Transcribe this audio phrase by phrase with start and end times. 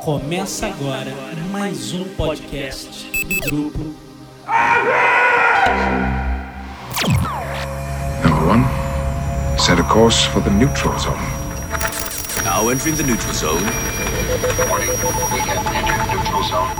[0.00, 1.12] Começa agora
[1.52, 3.78] mais um podcast do grupo.
[8.24, 8.64] Number one,
[9.58, 11.20] set a course for the neutral zone.
[12.42, 13.60] Now entering the neutral zone.
[14.70, 16.70] Warning, we have entered neutral zone.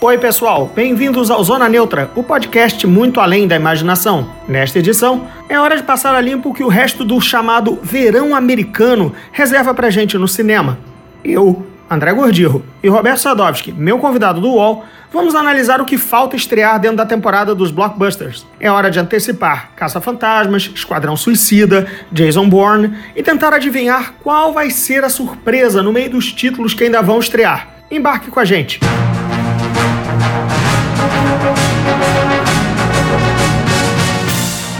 [0.00, 4.26] Oi, pessoal, bem-vindos ao Zona Neutra, o podcast muito além da imaginação.
[4.48, 8.34] Nesta edição, é hora de passar a limpo o que o resto do chamado verão
[8.34, 10.78] americano reserva pra gente no cinema.
[11.22, 16.34] Eu, André Gordirro e Roberto Sadovski, meu convidado do UOL, vamos analisar o que falta
[16.34, 18.44] estrear dentro da temporada dos blockbusters.
[18.58, 25.04] É hora de antecipar Caça-Fantasmas, Esquadrão Suicida, Jason Bourne e tentar adivinhar qual vai ser
[25.04, 27.68] a surpresa no meio dos títulos que ainda vão estrear.
[27.88, 28.80] Embarque com a gente!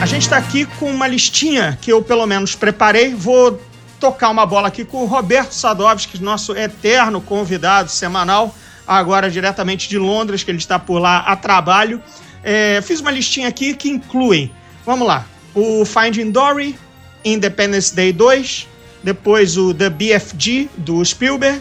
[0.01, 3.15] A gente está aqui com uma listinha que eu pelo menos preparei.
[3.15, 3.61] Vou
[4.01, 8.55] tocar uma bola aqui com o Roberto Sadovski, nosso eterno convidado semanal,
[8.87, 12.03] agora diretamente de Londres, que ele está por lá a trabalho.
[12.43, 14.53] É, fiz uma listinha aqui que incluem,
[14.85, 16.79] vamos lá, o Finding Dory,
[17.25, 18.69] Independence Day 2,
[19.03, 21.61] depois o The BFG do Spielberg,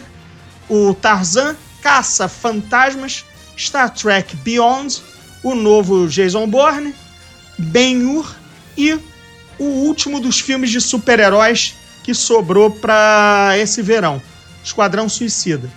[0.68, 3.24] o Tarzan, Caça Fantasmas,
[3.56, 5.02] Star Trek Beyond,
[5.42, 6.94] o novo Jason Bourne,
[7.58, 8.34] Ben-Hur
[8.76, 8.98] e
[9.58, 11.74] o último dos filmes de super-heróis
[12.06, 14.22] que sobrou para esse verão,
[14.62, 15.68] Esquadrão Suicida.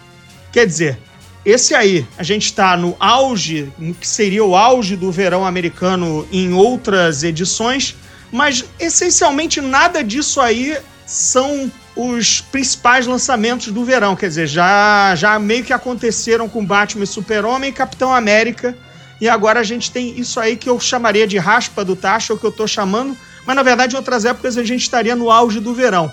[0.51, 0.99] Quer dizer,
[1.43, 6.53] esse aí, a gente está no auge, que seria o auge do verão americano em
[6.53, 7.95] outras edições,
[8.31, 14.15] mas essencialmente nada disso aí são os principais lançamentos do verão.
[14.15, 18.77] Quer dizer, já, já meio que aconteceram com Batman Super-Homem e Capitão América
[19.19, 22.39] e agora a gente tem isso aí que eu chamaria de raspa do tacho, ou
[22.39, 25.59] que eu estou chamando, mas na verdade em outras épocas a gente estaria no auge
[25.59, 26.11] do verão.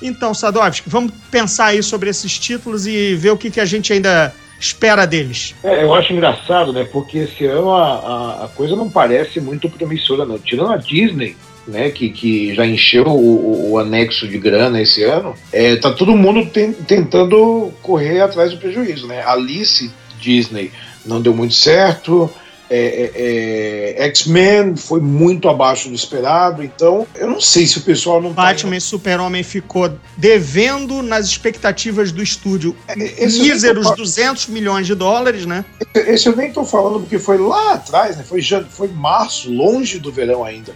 [0.00, 3.92] Então, Sadovski, vamos pensar aí sobre esses títulos e ver o que, que a gente
[3.92, 5.54] ainda espera deles.
[5.62, 6.84] É, eu acho engraçado, né?
[6.84, 10.38] Porque esse ano a, a, a, coisa não parece muito promissora, não.
[10.38, 11.36] Tirando a Disney,
[11.66, 11.90] né?
[11.90, 16.48] Que, que já encheu o, o, anexo de grana esse ano, é, tá todo mundo
[16.86, 19.22] tentando correr atrás do prejuízo, né?
[19.24, 20.72] Alice Disney
[21.04, 22.30] não deu muito certo.
[22.70, 27.80] É, é, é, X-Men foi muito abaixo do esperado, então eu não sei se o
[27.80, 28.76] pessoal não Batman tá...
[28.76, 33.96] e Super-Homem ficou devendo nas expectativas do estúdio é, míseros tô...
[33.96, 35.64] 200 milhões de dólares, né?
[35.94, 38.22] Esse eu nem tô falando porque foi lá atrás, né?
[38.22, 40.74] Foi, foi março, longe do verão ainda.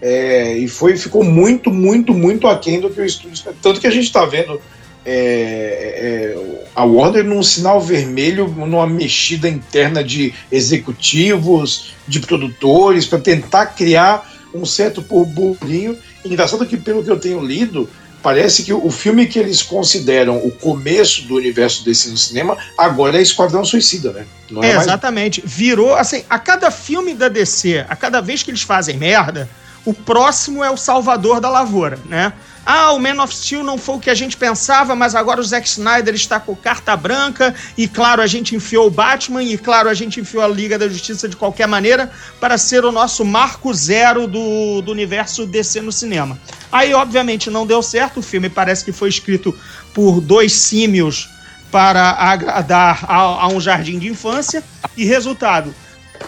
[0.00, 3.54] É, e foi, ficou muito, muito, muito aquém do que o estúdio.
[3.60, 4.60] Tanto que a gente está vendo
[5.04, 13.18] é, é, a Warner num sinal vermelho, numa mexida interna de executivos, de produtores, para
[13.18, 15.96] tentar criar um certo burburinho.
[16.24, 17.88] Engraçado que, pelo que eu tenho lido,
[18.22, 23.18] parece que o filme que eles consideram o começo do universo desse no cinema agora
[23.18, 24.26] é Esquadrão Suicida, né?
[24.50, 24.82] É, é mais...
[24.82, 25.42] Exatamente.
[25.44, 29.48] Virou, assim, a cada filme da DC, a cada vez que eles fazem merda,
[29.84, 32.32] o próximo é o Salvador da Lavoura, né?
[32.64, 35.44] Ah, o Man of Steel não foi o que a gente pensava, mas agora o
[35.44, 39.88] Zack Snyder está com carta branca e claro, a gente enfiou o Batman e claro,
[39.88, 43.74] a gente enfiou a Liga da Justiça de qualquer maneira para ser o nosso marco
[43.74, 46.38] zero do, do universo DC no cinema.
[46.70, 49.52] Aí, obviamente, não deu certo, o filme parece que foi escrito
[49.92, 51.28] por dois símios
[51.72, 54.62] para agradar a, a um jardim de infância
[54.96, 55.74] e resultado,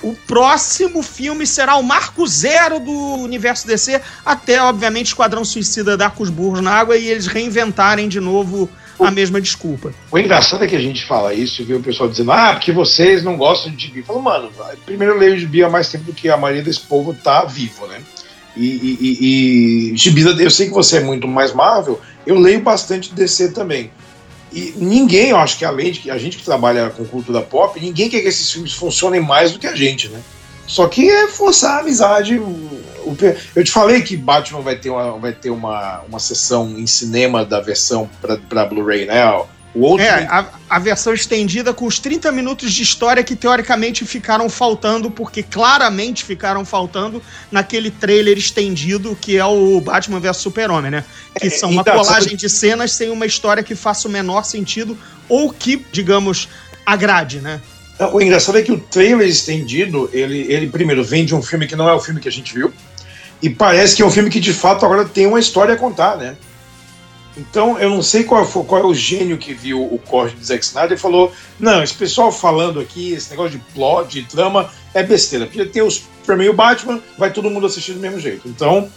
[0.02, 6.10] o próximo filme será o marco zero do universo DC, até, obviamente, Esquadrão Suicida dar
[6.10, 8.68] com os burros na água e eles reinventarem de novo
[8.98, 9.92] a mesma desculpa.
[10.10, 12.72] O engraçado é que a gente fala isso e vê o pessoal dizendo, ah, porque
[12.72, 14.02] vocês não gostam de gibi.
[14.02, 14.50] Falo, mano,
[14.86, 17.86] primeiro eu leio gibi há mais tempo do que a maioria desse povo tá vivo,
[17.86, 18.00] né?
[18.56, 22.60] E, e, e, e gibi, eu sei que você é muito mais Marvel, eu leio
[22.60, 23.90] bastante DC também.
[24.54, 27.78] E ninguém, eu acho que além de que a gente que trabalha com cultura pop,
[27.80, 30.20] ninguém quer que esses filmes funcionem mais do que a gente, né?
[30.64, 32.40] Só que é forçar a amizade.
[33.54, 37.44] Eu te falei que Batman vai ter uma, vai ter uma, uma sessão em cinema
[37.44, 38.08] da versão
[38.48, 39.24] para Blu-ray, né?
[39.74, 44.04] O outro é, a, a, versão estendida com os 30 minutos de história que teoricamente
[44.04, 50.92] ficaram faltando, porque claramente ficaram faltando naquele trailer estendido que é o Batman vs Super-Homem,
[50.92, 51.04] né?
[51.40, 54.44] Que é, são uma então, colagem de cenas sem uma história que faça o menor
[54.44, 54.96] sentido
[55.28, 56.48] ou que, digamos,
[56.86, 57.60] agrade, né?
[58.12, 61.74] O engraçado é que o trailer estendido, ele, ele primeiro vem de um filme que
[61.74, 62.72] não é o filme que a gente viu,
[63.42, 66.16] e parece que é um filme que de fato agora tem uma história a contar,
[66.16, 66.36] né?
[67.36, 70.44] Então, eu não sei qual, foi, qual é o gênio que viu o corte de
[70.44, 74.70] Zack Snyder e falou: não, esse pessoal falando aqui, esse negócio de plot, de trama,
[74.92, 75.46] é besteira.
[75.46, 78.48] Podia ter os Superman e o Batman, vai todo mundo assistir do mesmo jeito.
[78.48, 78.88] Então,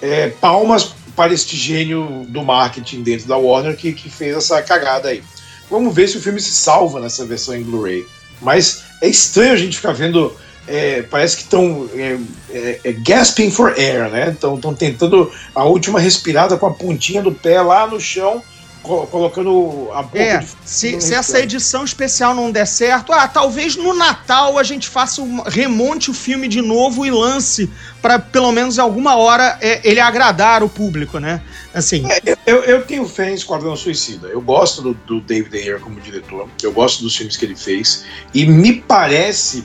[0.00, 5.10] é, palmas para este gênio do marketing dentro da Warner que, que fez essa cagada
[5.10, 5.22] aí.
[5.70, 8.06] Vamos ver se o filme se salva nessa versão em Blu-ray.
[8.40, 10.34] Mas é estranho a gente ficar vendo.
[10.70, 12.18] É, parece que estão é,
[12.50, 14.30] é, é, gasping for air, né?
[14.30, 18.42] Estão tentando a última respirada com a pontinha do pé lá no chão,
[18.82, 23.26] co- colocando a boca É, de se, se essa edição especial não der certo, ah,
[23.26, 27.68] talvez no Natal a gente faça um, remonte o filme de novo e lance
[28.00, 31.42] para pelo menos alguma hora é, ele agradar o público, né?
[31.74, 34.26] Assim, É, eu, eu tenho fé em Esquadrão Suicida.
[34.28, 36.48] Eu gosto do, do David Ayer como diretor.
[36.62, 38.04] Eu gosto dos filmes que ele fez.
[38.34, 39.64] E me parece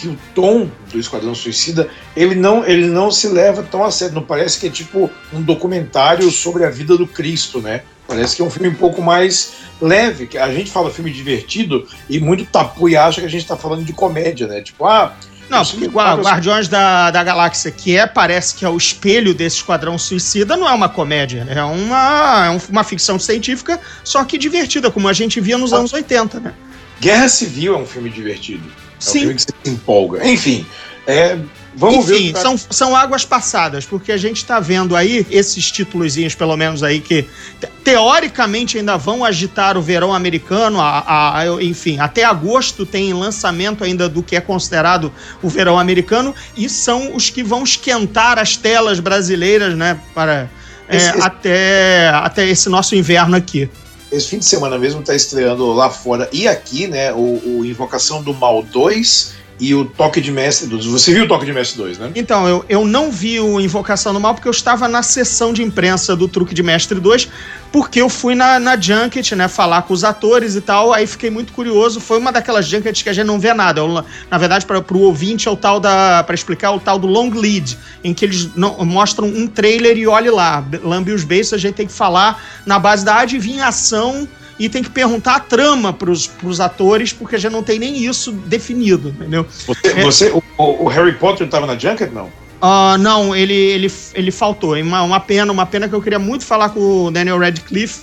[0.00, 4.14] que o tom do Esquadrão Suicida ele não, ele não se leva tão a sério.
[4.14, 7.82] Não parece que é tipo um documentário sobre a vida do Cristo, né?
[8.06, 10.26] Parece que é um filme um pouco mais leve.
[10.26, 13.56] que A gente fala filme divertido e muito tapu e acha que a gente tá
[13.56, 14.62] falando de comédia, né?
[14.62, 15.12] Tipo, ah.
[15.50, 19.56] não, porque Gua- Guardiões da, da Galáxia, que é, parece que é o espelho desse
[19.56, 21.54] Esquadrão Suicida, não é uma comédia, né?
[21.58, 25.72] é uma, é um- uma ficção científica, só que divertida, como a gente via nos
[25.74, 26.54] anos 80, né?
[27.00, 28.64] Guerra Civil é um filme divertido.
[29.04, 29.18] É um Sim.
[29.20, 30.28] filme que você se empolga.
[30.28, 30.66] Enfim,
[31.06, 31.38] é,
[31.74, 32.16] vamos ver.
[32.16, 36.56] Enfim, vai- são, são águas passadas, porque a gente tá vendo aí esses títulozinhos, pelo
[36.56, 37.22] menos aí, que
[37.60, 43.12] te- teoricamente ainda vão agitar o verão americano, a, a- a- enfim, até agosto tem
[43.14, 45.12] lançamento ainda do que é considerado
[45.42, 50.50] o verão americano, e são os que vão esquentar as telas brasileiras, né, para...
[50.88, 53.70] é, esse- Até, até esse nosso inverno aqui.
[54.10, 57.12] Esse fim de semana mesmo tá estreando lá fora e aqui, né?
[57.12, 60.86] O, o Invocação do Mal 2 e o Toque de Mestre 2.
[60.86, 62.12] Você viu o Toque de Mestre 2, né?
[62.14, 65.62] Então, eu, eu não vi o Invocação do Mal porque eu estava na sessão de
[65.62, 67.28] imprensa do Truque de Mestre 2,
[67.72, 71.30] porque eu fui na, na Junket, né, falar com os atores e tal, aí fiquei
[71.30, 72.00] muito curioso.
[72.00, 73.80] Foi uma daquelas Junkets que a gente não vê nada.
[73.80, 76.22] Eu, na verdade, para o ouvinte, é o tal da.
[76.24, 80.06] para explicar, o tal do long lead, em que eles não- mostram um trailer e
[80.06, 84.28] olhe lá, lambe os beijos, a gente tem que falar na base da adivinhação
[84.58, 88.32] e tem que perguntar a trama pros, pros atores, porque gente não tem nem isso
[88.32, 89.46] definido, entendeu?
[89.66, 90.02] Você, É.
[90.02, 92.28] você- o, o Harry Potter tava na Junket, não?
[92.60, 94.76] Ah, não, ele, ele, ele faltou.
[94.76, 98.00] É Uma, uma pena, uma pena que eu queria muito falar com o Daniel Radcliffe.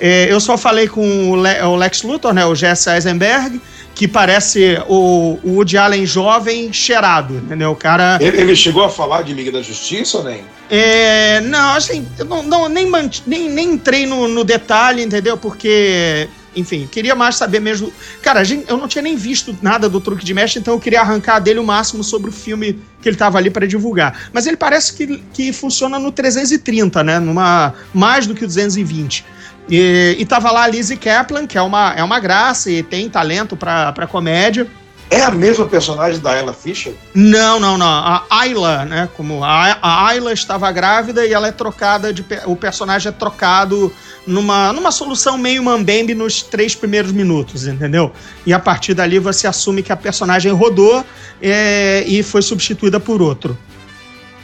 [0.00, 3.60] É, eu só falei com o, Le- o Lex Luthor, né, o Jesse Eisenberg,
[3.94, 7.70] que parece o, o Woody Allen jovem cheirado, entendeu?
[7.70, 8.18] O cara...
[8.20, 10.42] Ele, ele chegou a falar de Liga da Justiça ou nem?
[10.70, 15.36] É, não, assim, eu não, não, nem, mant- nem, nem entrei no, no detalhe, entendeu?
[15.36, 17.92] Porque, enfim, queria mais saber mesmo.
[18.22, 21.02] Cara, gente- eu não tinha nem visto nada do truque de mestre, então eu queria
[21.02, 24.30] arrancar dele o máximo sobre o filme que ele tava ali para divulgar.
[24.32, 27.18] Mas ele parece que, que funciona no 330, né?
[27.18, 29.26] Numa, mais do que o 220.
[29.68, 33.08] E, e tava lá a Lizzie Kaplan, que é uma, é uma graça e tem
[33.08, 34.66] talento pra, pra comédia.
[35.12, 36.94] É a mesma personagem da Ella Fisher?
[37.14, 37.86] Não, não, não.
[37.86, 39.08] A Ayla, né?
[39.14, 42.24] Como a, a Ayla estava grávida e ela é trocada de.
[42.46, 43.92] O personagem é trocado
[44.26, 48.10] numa, numa solução meio mambembe nos três primeiros minutos, entendeu?
[48.46, 51.04] E a partir dali você assume que a personagem rodou
[51.42, 53.58] é, e foi substituída por outro.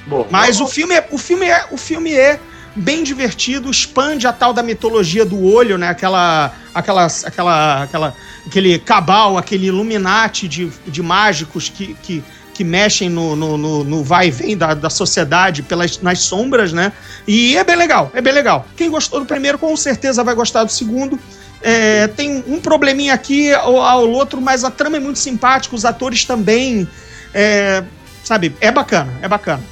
[0.06, 2.38] Bom, Mas o filme é, o filme é, o filme é
[2.76, 5.88] bem divertido, expande a tal da mitologia do olho, né?
[5.88, 8.14] Aquela, aquela, aquela, aquela,
[8.46, 12.22] aquele cabal, aquele Illuminati de, de mágicos que, que,
[12.54, 16.72] que mexem no, no, no- no vai e vem da, da sociedade pelas, nas sombras,
[16.72, 16.92] né?
[17.26, 18.66] E é bem legal, é bem legal.
[18.76, 21.18] Quem gostou do primeiro, com certeza vai gostar do segundo.
[21.60, 25.84] É, tem um probleminha aqui ou ao outro, mas a trama é muito simpática, os
[25.84, 26.87] atores também.
[27.34, 27.82] é,
[28.22, 29.62] sabe, é bacana, é bacana.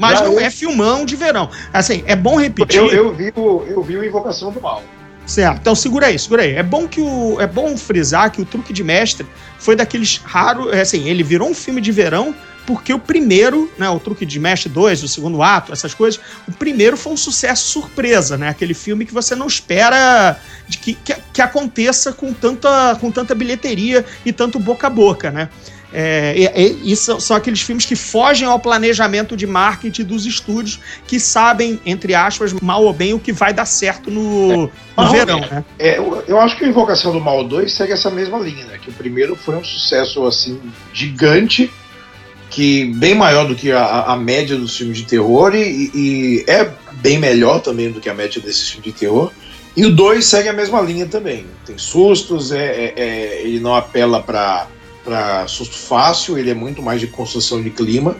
[0.00, 1.50] Mas Já não eu- é filmão de verão.
[1.72, 2.80] Assim, é bom repetir.
[2.80, 4.82] eu, eu, vi o, eu vi o Invocação do Mal.
[5.26, 5.58] Certo.
[5.60, 6.54] Então segura aí, segura aí.
[6.54, 9.26] É bom que o é bom frisar que o Truque de Mestre
[9.58, 12.34] foi daqueles raros, é assim, ele virou um filme de verão
[12.66, 16.52] porque o primeiro, né, o Truque de Mestre 2, o segundo ato, essas coisas, o
[16.52, 18.48] primeiro foi um sucesso surpresa, né?
[18.48, 20.38] Aquele filme que você não espera
[20.68, 25.30] de que, que, que aconteça com tanta, com tanta bilheteria e tanto boca a boca,
[25.30, 25.48] né?
[25.92, 30.78] É, e, e- são, são aqueles filmes que fogem ao planejamento de marketing dos estúdios
[31.06, 35.10] que sabem, entre aspas, mal ou bem, o que vai dar certo no, no Não,
[35.10, 35.64] verão, né?
[35.78, 38.78] É, eu, eu acho que o Invocação do Mal 2 segue essa mesma linha, né?
[38.80, 40.60] Que o primeiro foi um sucesso assim
[40.92, 41.70] gigante,
[42.50, 46.70] que bem maior do que a, a média dos filmes de terror e, e é
[46.94, 49.32] bem melhor também do que a média desses filmes de terror.
[49.76, 51.46] E o 2 segue a mesma linha também.
[51.64, 54.66] Tem sustos, é, é- é- ele não apela para
[55.46, 58.16] susto fácil, ele é muito mais de construção de clima.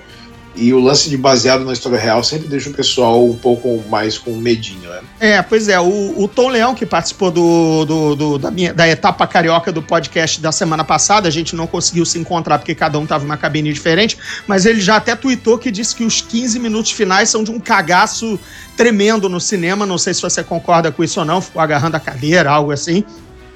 [0.56, 4.18] E o lance de baseado na história real sempre deixa o pessoal um pouco mais
[4.18, 5.00] com medinho, né?
[5.20, 8.88] É, pois é, o, o Tom Leão, que participou do, do- do- da, minha, da
[8.88, 12.99] etapa carioca do podcast da semana passada, a gente não conseguiu se encontrar porque cada
[12.99, 16.20] um tava em uma cabine diferente, mas ele já até tweetou que disse que os
[16.20, 18.37] 15 minutos finais são de um cagaço
[18.76, 19.87] tremendo no cinema.
[19.87, 23.04] Não sei se você concorda com isso ou não, ficou agarrando a cadeira, algo assim.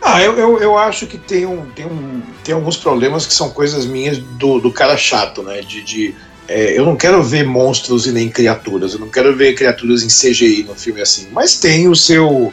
[0.06, 3.48] Ah, eu, eu, eu acho que tem, um, tem, um, tem alguns problemas que são
[3.48, 5.62] coisas minhas do, do cara chato, né?
[5.62, 6.14] De, de
[6.46, 10.08] é, eu não quero ver monstros e nem criaturas, eu não quero ver criaturas em
[10.08, 12.52] CGI no filme assim, mas tem o seu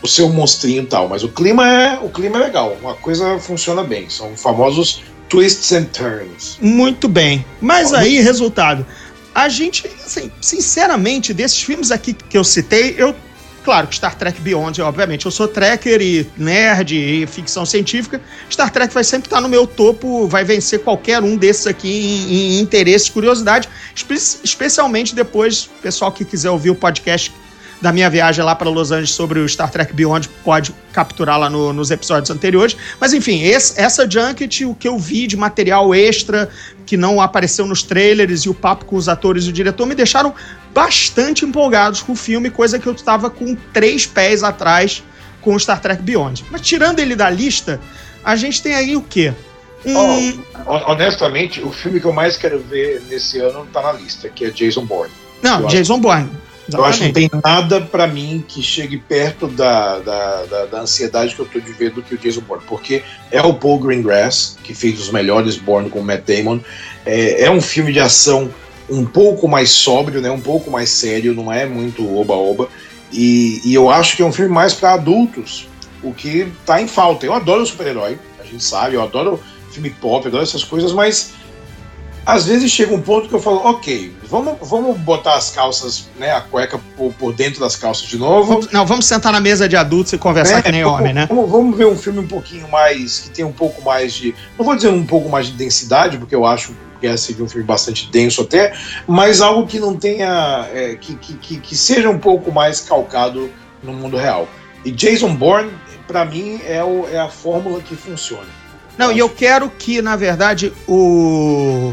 [0.00, 3.36] o seu monstrinho e tal, mas o clima é o clima é legal, uma coisa
[3.40, 6.58] funciona bem, são famosos twists and turns.
[6.60, 7.44] Muito bem.
[7.60, 8.86] Mas aí, resultado.
[9.34, 13.14] A gente, assim, sinceramente, desses filmes aqui que eu citei, eu
[13.64, 18.20] Claro que Star Trek Beyond, obviamente, eu sou tracker e nerd e ficção científica.
[18.50, 22.34] Star Trek vai sempre estar no meu topo, vai vencer qualquer um desses aqui em,
[22.34, 27.32] em interesse curiosidade, espe especialmente depois, pessoal que quiser ouvir o podcast
[27.82, 31.50] da minha viagem lá para Los Angeles sobre o Star Trek Beyond pode capturar lá
[31.50, 32.76] no, nos episódios anteriores.
[33.00, 36.48] Mas enfim, esse, essa Junket, o que eu vi de material extra
[36.86, 39.96] que não apareceu nos trailers e o papo com os atores e o diretor me
[39.96, 40.32] deixaram
[40.72, 45.02] bastante empolgados com o filme, coisa que eu estava com três pés atrás
[45.40, 46.44] com o Star Trek Beyond.
[46.50, 47.80] Mas tirando ele da lista,
[48.24, 49.32] a gente tem aí o quê?
[49.84, 50.40] Um...
[50.64, 54.44] Oh, honestamente, o filme que eu mais quero ver nesse ano tá na lista, que
[54.44, 55.12] é Jason Bourne.
[55.42, 56.02] Não, Jason acho...
[56.02, 56.30] Bourne.
[56.68, 56.74] Exatamente.
[56.74, 60.80] Eu acho que não tem nada para mim que chegue perto da, da, da, da,
[60.80, 63.02] ansiedade que eu tô de ver do que o Jason Bourne, porque
[63.32, 66.60] é o Paul Greengrass, que fez os melhores Bourne com o Matt Damon,
[67.04, 68.48] é, é um filme de ação
[68.88, 72.68] um pouco mais sóbrio, né, um pouco mais sério, não é muito oba-oba,
[73.12, 75.68] e, e eu acho que é um filme mais para adultos,
[76.02, 77.26] o que tá em falta.
[77.26, 81.32] Eu adoro super-herói, a gente sabe, eu adoro filme pop, eu adoro essas coisas, mas
[82.24, 86.32] às vezes chega um ponto que eu falo, ok, vamos, vamos botar as calças, né,
[86.32, 88.48] a cueca por, por dentro das calças de novo.
[88.52, 91.12] Vamos, não, vamos sentar na mesa de adultos e conversar é, que nem vamos, homem,
[91.12, 91.26] né?
[91.26, 94.64] Vamos, vamos, ver um filme um pouquinho mais, que tem um pouco mais de, não
[94.64, 98.08] vou dizer um pouco mais de densidade, porque eu acho que é um filme bastante
[98.12, 98.72] denso até,
[99.08, 103.50] mas algo que não tenha, é, que, que, que, que seja um pouco mais calcado
[103.82, 104.46] no mundo real.
[104.84, 105.72] E Jason Bourne,
[106.06, 108.46] para mim, é, o, é a fórmula que funciona.
[108.96, 111.92] Não, e eu quero que, na verdade, o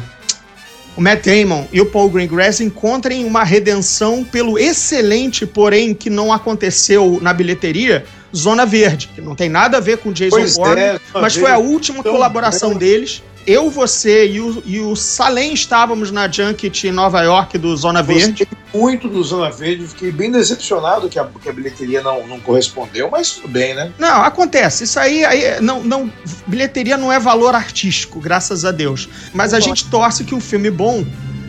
[0.96, 6.34] o Matt Damon e o Paul Greengrass encontrem uma redenção pelo excelente, porém que não
[6.34, 8.06] aconteceu na bilheteria,
[8.36, 11.52] Zona Verde, que não tem nada a ver com Jason pois Bourne, é, mas foi
[11.52, 13.24] a última colaboração deles.
[13.48, 18.04] Eu, você e o, e o Salem estávamos na Junket em Nova York do Zona
[18.04, 18.48] Verde.
[18.74, 23.10] Muito do Zona Verde, fiquei bem decepcionado que a, que a bilheteria não, não correspondeu,
[23.10, 23.92] mas tudo bem, né?
[23.98, 24.84] Não, acontece.
[24.84, 26.12] Isso aí, aí não, não,
[26.46, 29.10] bilheteria não é valor artístico, graças a Deus.
[29.34, 31.06] Mas a gente torce que um filme bom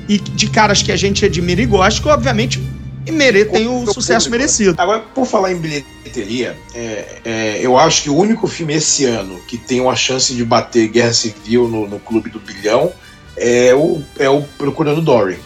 [0.09, 2.61] e de caras que a gente admira e gosta, que obviamente
[3.07, 4.31] e mere tem o sucesso público.
[4.31, 4.75] merecido.
[4.79, 9.41] Agora, por falar em bilheteria, é, é, eu acho que o único filme esse ano
[9.47, 12.93] que tem uma chance de bater Guerra Civil no, no Clube do Bilhão
[13.37, 15.39] é o, é o Procurando Dory.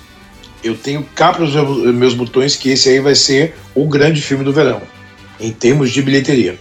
[0.64, 1.54] Eu tenho cá para os
[1.94, 4.82] meus botões que esse aí vai ser o grande filme do verão,
[5.38, 6.58] em termos de bilheteria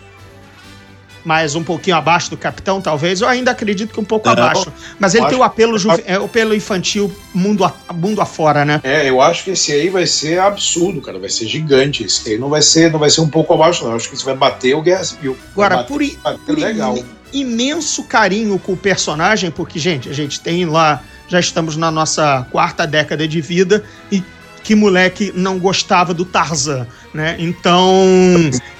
[1.23, 3.21] mas um pouquinho abaixo do Capitão, talvez.
[3.21, 4.71] Eu ainda acredito que um pouco abaixo.
[4.99, 8.81] Mas ele tem o apelo, é, o apelo infantil mundo, a, mundo afora, né?
[8.83, 11.17] É, eu acho que esse aí vai ser absurdo, cara.
[11.19, 12.03] Vai ser gigante.
[12.03, 13.91] Esse aí não vai ser, não vai ser um pouco abaixo, não.
[13.91, 15.37] Eu acho que isso vai bater o Guerra Civil.
[15.53, 16.97] Agora, bater, por, bater legal.
[17.31, 21.01] imenso carinho com o personagem, porque, gente, a gente tem lá.
[21.33, 24.21] Já estamos na nossa quarta década de vida e
[24.63, 27.35] que moleque não gostava do Tarzan, né?
[27.39, 28.05] Então.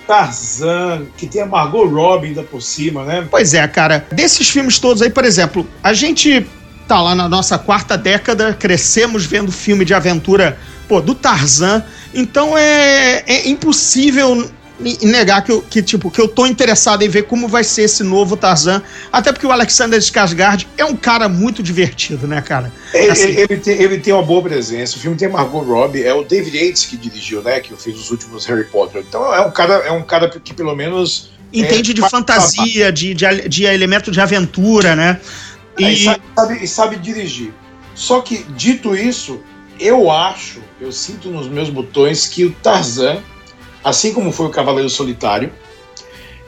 [0.06, 3.28] Tarzan, que tem a Margot Robbie ainda por cima, né?
[3.32, 4.06] Pois é, cara.
[4.12, 6.46] Desses filmes todos aí, por exemplo, a gente
[6.88, 10.56] tá lá na nossa quarta década, crescemos vendo filme de aventura,
[10.88, 11.84] pô, do Tarzan.
[12.14, 14.48] Então é, é impossível
[14.80, 17.84] e negar que eu, que, tipo, que eu tô interessado em ver como vai ser
[17.84, 18.82] esse novo Tarzan.
[19.12, 22.72] Até porque o Alexander Skarsgård é um cara muito divertido, né, cara?
[22.94, 24.98] Ele, assim, ele, tem, ele tem uma boa presença.
[24.98, 28.10] O filme tem Margot Robbie, é o David Yates que dirigiu, né, que fez os
[28.10, 29.04] últimos Harry Potter.
[29.08, 33.14] Então é um cara, é um cara que pelo menos entende é, de fantasia, de,
[33.14, 35.22] de, de elemento de aventura, né?
[35.78, 35.86] E...
[35.86, 37.54] e, sabe, e sabe dirigir.
[37.94, 39.40] Só que, dito isso,
[39.80, 43.22] eu acho, eu sinto nos meus botões que o Tarzan
[43.84, 45.52] assim como foi o Cavaleiro Solitário,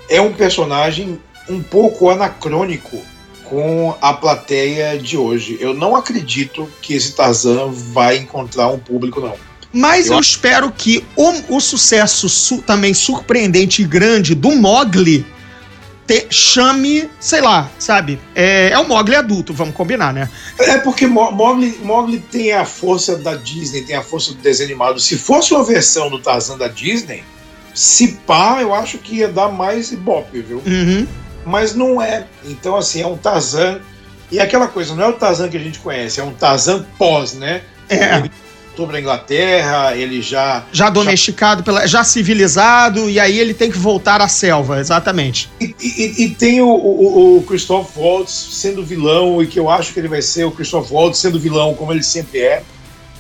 [0.10, 3.02] é um personagem um pouco anacrônico
[3.44, 5.58] com a plateia de hoje.
[5.60, 9.36] Eu não acredito que esse Tarzan vai encontrar um público, não.
[9.72, 15.26] Mas eu, eu espero que o, o sucesso su também surpreendente e grande do Mogli
[16.08, 18.20] te, chame, sei lá, sabe?
[18.34, 20.30] É, é um Mogli adulto, vamos combinar, né?
[20.60, 25.00] É porque Mogli, Mogli tem a força da Disney, tem a força do desenho animado.
[25.00, 27.24] Se fosse uma versão do Tarzan da Disney,
[27.74, 30.62] se pá, eu acho que ia dar mais ibope, viu?
[30.66, 31.08] Uhum.
[31.46, 32.26] Mas não é.
[32.46, 33.82] Então, assim, é um Tarzan.
[34.32, 37.34] E aquela coisa, não é o Tarzan que a gente conhece, é um Tarzan pós,
[37.34, 37.62] né?
[37.90, 38.18] É.
[38.18, 38.32] Ele,
[38.76, 40.66] voltou pra Inglaterra, ele já.
[40.74, 45.50] Já domesticado, pela, já civilizado, e aí ele tem que voltar à selva, exatamente.
[45.62, 49.94] E, e- e tem o, o, o Christoph Waltz sendo vilão, e que eu acho
[49.94, 52.62] que ele vai ser o Christoph Waltz sendo vilão, como ele sempre é.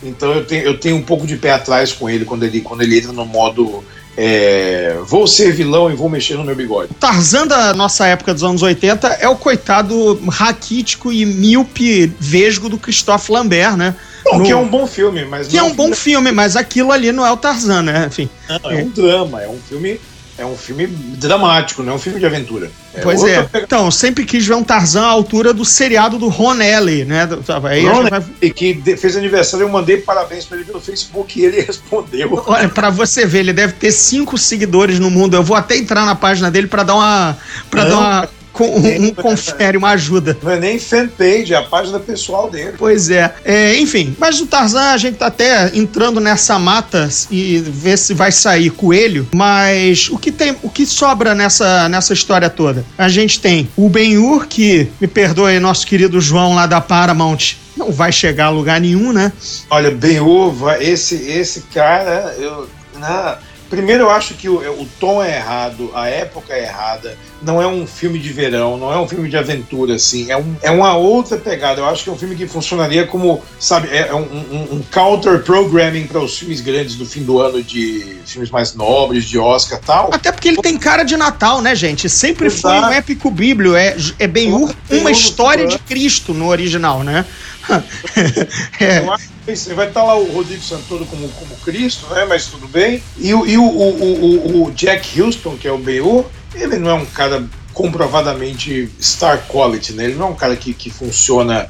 [0.04, 2.82] Então eu tenho, eu tenho um pouco de pé atrás com ele quando ele, quando
[2.82, 3.82] ele entra no modo.
[4.18, 6.94] é, vou ser vilão e vou mexer no meu bigode.
[7.00, 12.78] Tarzan da nossa época dos anos 80 é o coitado raquítico e míope vesgo do
[12.78, 13.96] Christophe Lambert, né?
[14.34, 17.12] No- que é um bom filme, mas Que é um bom filme, mas aquilo ali
[17.12, 18.06] não é o Tarzan, né?
[18.08, 18.30] Enfim.
[18.50, 20.00] Não, é um drama, é um filme,
[20.38, 22.72] é um filme dramático, não é um filme de aventura.
[22.94, 23.44] É pois é.
[23.44, 23.66] pegada.
[23.66, 27.28] Então, sempre quis ver um Tarzan à altura do seriado do Ron Ellie, né?
[27.28, 31.40] Do- Aí Ron vai- E que fez aniversário, eu mandei parabéns pra ele pelo Facebook
[31.40, 32.44] e ele respondeu.
[32.48, 35.36] Olha, pra você ver, ele deve ter cinco seguidores no mundo.
[35.36, 37.38] Eu vou até entrar na página dele pra dar uma.
[37.70, 38.30] para dar uma.
[38.56, 40.38] Com- um, um confere, uma ajuda.
[40.42, 42.74] Não é nem fanpage, é a página pessoal dele.
[42.78, 43.34] Pois é.
[43.44, 48.14] É, Enfim, mas o Tarzan, a gente tá até entrando nessa mata e ver se
[48.14, 49.28] vai sair coelho.
[49.36, 52.86] Mas o que tem, o que sobra nessa, nessa história toda?
[52.98, 57.92] A gente tem o Ben-Hur, que, me perdoe, nosso querido João lá da Paramount, não
[57.92, 59.32] vai chegar a lugar nenhum, né?
[59.70, 59.94] Olha,
[60.24, 62.70] uva, esse, esse cara, eu.
[62.98, 63.38] na-
[63.70, 67.68] primeiro eu acho que o, o tom é errado, a época é errada, não é
[67.68, 70.96] um filme de verão, não é um filme de aventura, assim, é, um, é uma
[70.96, 71.82] outra pegada.
[71.82, 76.08] Eu acho que é um filme que funcionaria como, sabe, é um, um- um counter-programming
[76.08, 79.86] para os filmes grandes do fim do ano, de filmes mais nobres, de Oscar e
[79.86, 80.10] tal.
[80.14, 82.10] Até porque ele tem cara de Natal, né, gente?
[82.10, 82.88] Sempre foi Exato.
[82.88, 83.76] um épico bíblio.
[83.76, 87.26] É, é Tem uma um- história de Cristo no original, né?
[88.80, 89.00] é.
[89.00, 89.35] Eu acho
[89.76, 92.26] vai estar lá o Rodrigo Santoro como, como Cristo, né?
[92.28, 93.02] Mas tudo bem.
[93.18, 96.26] E, o, e o, o, o- o Jack Houston, que é o B.U.,
[96.56, 100.06] ele não é um cara comprovadamente star quality, né?
[100.06, 101.70] Ele não é um cara que, que funciona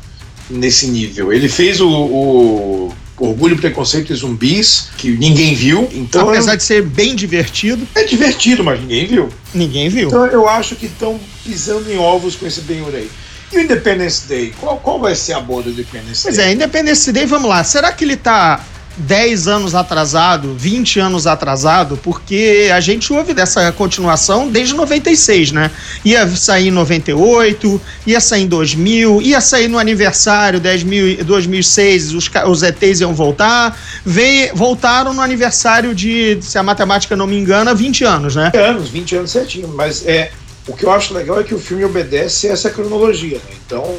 [0.49, 1.33] nesse nível.
[1.33, 5.89] Ele fez o, o Orgulho, Preconceito e Zumbis, que ninguém viu.
[5.93, 9.29] Então Apesar de ser bem divertido, é divertido, mas ninguém viu.
[9.53, 10.07] ninguém viu.
[10.09, 12.61] Então eu acho que estão pisando em ovos com esse
[12.97, 13.09] aí.
[13.51, 14.53] E o Independence Day?
[14.59, 16.47] Qual, qual vai ser a boa do Independence Pois Day?
[16.47, 17.63] é, Independence Day, vamos lá.
[17.63, 18.63] Será que ele tá
[18.97, 21.97] 10 anos atrasado, 20 anos atrasado?
[21.97, 25.71] Porque a gente ouve dessa continuação desde 96, né?
[26.03, 32.13] Ia sair em 98, ia sair em 2000, ia sair no aniversário 10 mil, 2006,
[32.13, 33.77] os, os ETs iam voltar.
[34.05, 38.51] Veio, voltaram no aniversário de, se a matemática não me engana, 20 anos, né?
[38.53, 39.67] 20 anos, 20 anos certinho.
[39.69, 40.31] Mas é,
[40.67, 43.37] o que eu acho legal é que o filme obedece essa cronologia.
[43.37, 43.55] Né?
[43.65, 43.97] Então,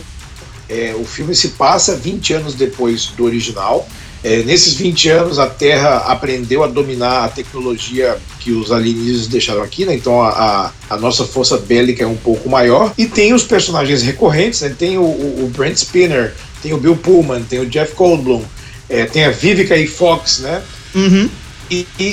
[0.68, 3.88] é, o filme se passa 20 anos depois do original.
[4.24, 9.62] É, nesses 20 anos, a Terra aprendeu a dominar a tecnologia que os alienígenas deixaram
[9.62, 9.94] aqui, né?
[9.94, 12.92] Então a, a, a nossa força bélica é um pouco maior.
[12.98, 14.74] E tem os personagens recorrentes, né?
[14.76, 18.42] Tem o, o, o Brent Spinner, tem o Bill Pullman, tem o Jeff Goldblum,
[18.88, 19.86] é, tem a Vivica E.
[19.86, 20.62] Fox, né?
[20.94, 21.28] Uhum.
[21.70, 22.04] E, e-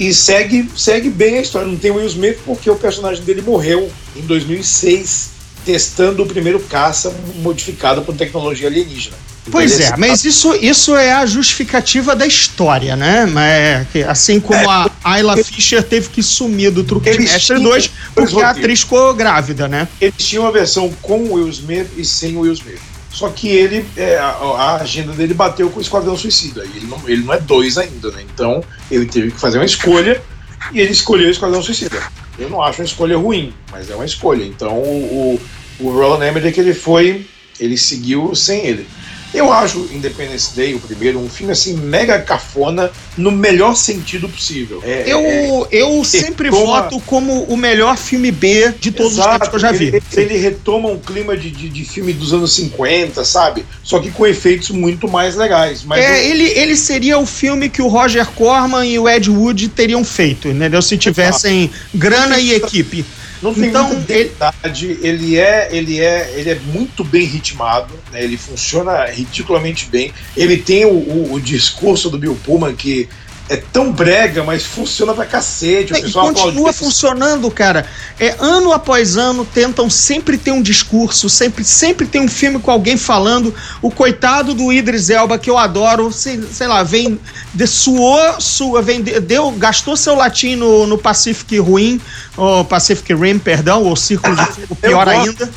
[0.00, 1.68] e- e segue, segue bem a história.
[1.68, 5.30] Não tem o Will Smith porque o personagem dele morreu em 2006,
[5.64, 9.16] testando o primeiro caça modificado por tecnologia alienígena.
[9.48, 13.26] Pois é, mas isso, isso é a justificativa da história, né?
[13.26, 17.62] Mas, que, assim como a Ayla Fisher teve que sumir do Truque de Mestre tinham
[17.62, 19.86] 2 dois porque a atriz ficou grávida, né?
[20.00, 22.80] Eles tinham uma versão com o Will Smith e sem o Will Smith.
[23.16, 26.66] Só que ele, é, a, agenda dele bateu com o Esquadrão Suicida.
[26.66, 28.22] E ele não, ele não é dois ainda, né?
[28.22, 30.22] Então ele teve que fazer uma escolha
[30.70, 31.98] e ele escolheu o Esquadrão Suicida.
[32.38, 34.44] Eu não acho uma escolha ruim, mas é uma escolha.
[34.44, 35.40] Então o,
[35.80, 37.26] o, o Roland Emmerich ele foi,
[37.58, 38.86] ele seguiu sem ele.
[39.34, 44.82] Eu acho Independence Day, o primeiro, um filme assim mega cafona no melhor sentido possível.
[44.84, 49.18] É- é- Eu, eu sempre retoma- voto como o melhor filme B de todos os
[49.18, 49.86] Exato, tempos que eu já vi.
[49.88, 53.64] Ele, ele retoma um clima de, de, de filme dos anos 50, sabe?
[53.82, 55.82] Só que com efeitos muito mais legais.
[55.84, 59.28] Mas É, eu- ele, ele seria o filme que o Roger Corman e o Ed
[59.30, 60.80] Wood teriam feito, entendeu?
[60.80, 63.04] Se tivessem grana e equipe.
[63.42, 65.38] Não tem então, muita ele- ele...
[65.38, 68.22] é, ele é ele é muito bem ritmado, né?
[68.22, 70.12] ele funciona ridiculamente bem.
[70.36, 73.08] Ele tem o, o, o discurso do Bill Pullman que
[73.48, 75.92] é tão brega, mas funciona pra cacete.
[75.92, 76.78] O E pessoal continua aplaude.
[76.78, 77.86] funcionando, cara.
[78.18, 82.70] É, ano após ano tentam sempre ter um discurso, sempre, sempre tem um filme com
[82.70, 83.54] alguém falando.
[83.80, 87.20] O coitado do Idris Elba, que eu adoro, sei, sei lá, vem,
[87.54, 92.00] de, suou, sua, vem, de- deu, gastou seu latim no, no Pacific Rim,
[92.36, 95.48] ou Pacific Rim, perdão, ou Círculo de Fogo, pior ainda.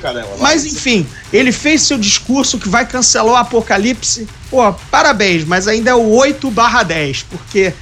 [0.00, 0.28] caramba.
[0.38, 4.28] Mas enfim, ele fez seu discurso que vai cancelar o apocalipse.
[4.50, 7.72] Pô, parabéns, mas ainda é o 8 barra 10, porque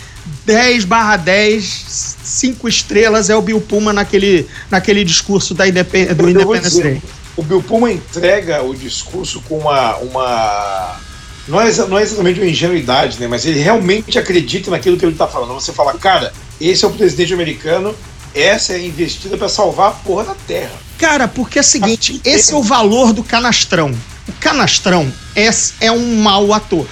[0.47, 6.31] 10 barra 10, 5 estrelas é o Bill Puma naquele, naquele discurso da Independ do
[6.31, 7.03] Independence Day.
[7.37, 11.01] O Bill Pullman entrega o discurso com uma, uma,
[11.49, 13.27] não é, não é exatamente uma ingenuidade, né?
[13.27, 15.55] Mas ele realmente acredita naquilo que ele tá falando.
[15.55, 17.95] Você fala, cara, esse é o presidente americano,
[18.35, 20.90] essa é a investida para salvar a porra da terra.
[21.01, 23.91] Cara, porque é o seguinte, esse é o valor do canastrão.
[24.29, 25.49] O canastrão é,
[25.81, 26.87] é um mau ator.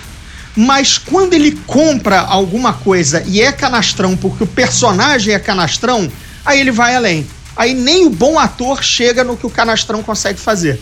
[0.57, 6.11] Mas quando ele compra alguma coisa e é canastrão porque o personagem é canastrão,
[6.42, 7.27] aí ele vai além.
[7.55, 10.81] Aí nem o bom ator chega no que o canastrão consegue fazer.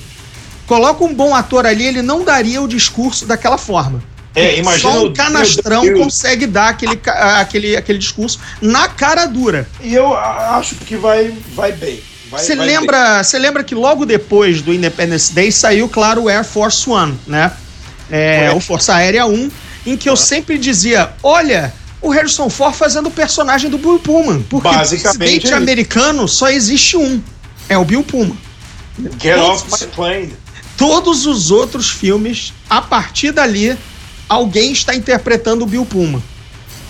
[0.64, 4.00] Coloca um bom ator ali, ele não daria o discurso daquela forma.
[4.36, 5.98] É, imagina Só o um canastrão Deus.
[5.98, 9.68] consegue dar aquele, aquele, aquele discurso na cara dura.
[9.80, 12.00] E eu acho que vai, vai bem.
[12.30, 16.88] Você lembra, você lembra que logo depois do Independence Day saiu, claro, o Air Force
[16.88, 17.52] One, né?
[18.10, 19.50] É, o Força Aérea 1,
[19.86, 24.42] em que eu sempre dizia: olha, o Harrison Ford fazendo o personagem do Bill Pullman.
[24.42, 27.20] Porque presidente é americano só existe um:
[27.68, 28.38] é o Bill Pullman.
[29.20, 30.34] Get off my plane.
[30.76, 33.76] Todos os outros filmes, a partir dali,
[34.28, 36.22] alguém está interpretando o Bill Pullman.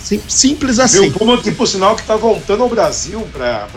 [0.07, 1.01] Sim- simples assim.
[1.01, 3.67] Bill Pullman, que por sinal que tá voltando ao Brasil para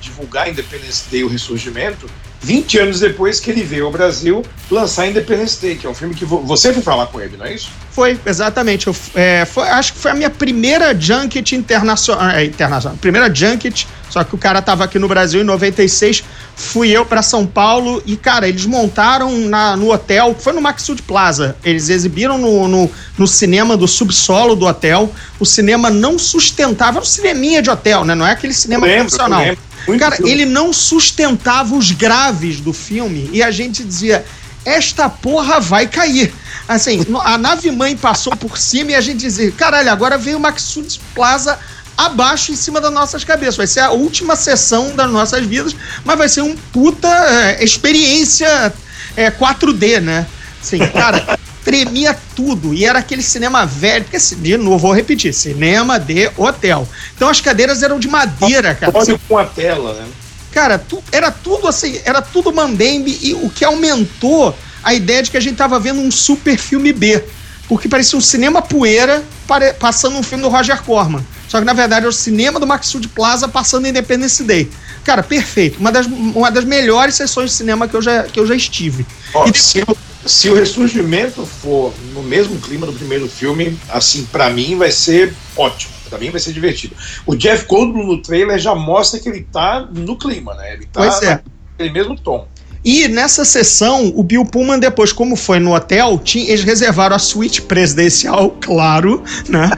[0.00, 2.08] divulgar Independence Day, o ressurgimento,
[2.42, 6.14] 20 anos depois que ele veio ao Brasil lançar Independence Day, que é um filme
[6.14, 7.68] que vo- você foi falar com ele, não é isso?
[7.90, 8.86] Foi, exatamente.
[8.86, 12.28] Eu, é, foi- acho que foi a minha primeira junket internacional.
[12.30, 12.98] É, internacional.
[12.98, 16.22] Primeira junket, só que o cara tava aqui no Brasil em 96.
[16.54, 20.36] Fui eu pra São Paulo e, cara, eles montaram na, no hotel.
[20.38, 21.56] Foi no Maxud Plaza.
[21.64, 25.12] Eles exibiram no, no, no cinema do subsolo do hotel.
[25.40, 26.98] O cinema não sustentava.
[26.98, 28.14] Era um cineminha de hotel, né?
[28.14, 29.40] Não é aquele cinema lembro, profissional.
[29.40, 29.66] eu lembro.
[29.86, 30.30] Muito Cara, filme.
[30.30, 34.24] ele não sustentava os graves do filme e a gente dizia:
[34.64, 36.34] esta porra vai cair.
[36.68, 40.40] Assim, a nave mãe passou por cima e a gente dizia: caralho, agora veio o
[40.40, 41.58] Maxud Plaza
[41.96, 43.56] abaixo em cima das nossas cabeças.
[43.56, 48.72] Vai ser a última sessão das nossas vidas, mas vai ser um puta é, experiência
[49.16, 50.26] é, 4D, né?
[50.60, 52.72] Assim, cara, tremia tudo.
[52.72, 56.88] E era aquele cinema velho, porque, de novo, vou repetir: cinema de hotel.
[57.16, 58.92] Então as cadeiras eram de madeira, cara.
[58.94, 60.06] Olha com a tela, né?
[60.52, 65.30] Cara, tu- era tudo assim, era tudo mandembe e o que aumentou a ideia de
[65.30, 67.22] que a gente tava vendo um super filme B.
[67.68, 71.22] Porque parecia um cinema poeira pare- passando um filme do Roger Corman.
[71.48, 74.70] Só que na verdade era o cinema do Maxud Plaza passando Independence Day.
[75.04, 75.78] Cara, perfeito.
[75.80, 79.04] Uma das, uma das melhores sessões de cinema que eu já, que eu já estive.
[79.34, 79.84] Ó, E se,
[80.26, 85.34] se o ressurgimento for no mesmo clima do primeiro filme, assim, pra mim vai ser
[85.56, 85.94] ótimo.
[86.08, 86.94] Pra mim vai ser divertido.
[87.26, 90.74] O Jeff Goldblum no trailer já mostra que ele tá no clima, né?
[90.74, 91.42] Ele tá Pois é.
[91.76, 92.46] naquele mesmo tom.
[92.84, 97.18] E nessa sessão, o Bill Pullman, depois, como foi no hotel, tinha, eles reservaram a
[97.18, 99.68] suíte presidencial, claro, né?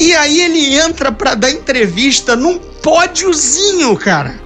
[0.00, 4.40] e aí ele entra pra dar entrevista num pódiozinho, cara.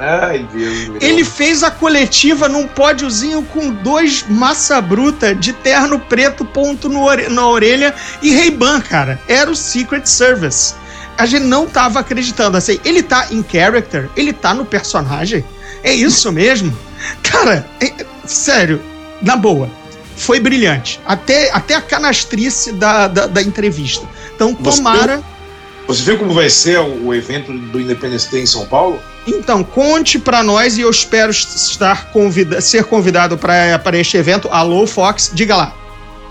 [0.00, 0.88] Ai, Deus.
[0.88, 0.98] meu.
[1.00, 7.02] Ele fez a coletiva num pódiozinho com dois massa bruta de terno preto, ponto no
[7.02, 9.20] ore- na orelha e Ray-Ban, cara.
[9.28, 10.74] Era o Secret Service.
[11.18, 12.56] A gente não tava acreditando.
[12.56, 15.44] Assim, ele tá em character, ele tá no personagem.
[15.84, 16.76] É isso mesmo?
[17.22, 18.80] Cara, é- sério,
[19.20, 19.68] na boa.
[20.16, 21.00] Foi brilhante.
[21.06, 24.06] Até, até a canastrice da, da, da entrevista.
[24.34, 25.16] Então, tomara.
[25.18, 25.22] Você
[25.98, 29.00] viu como vai ser o, evento do Independence Day em São Paulo?
[29.26, 34.48] Então, conte pra nós e eu espero estar convida ser convidado para este evento.
[34.50, 35.74] Alô, Fox, diga lá.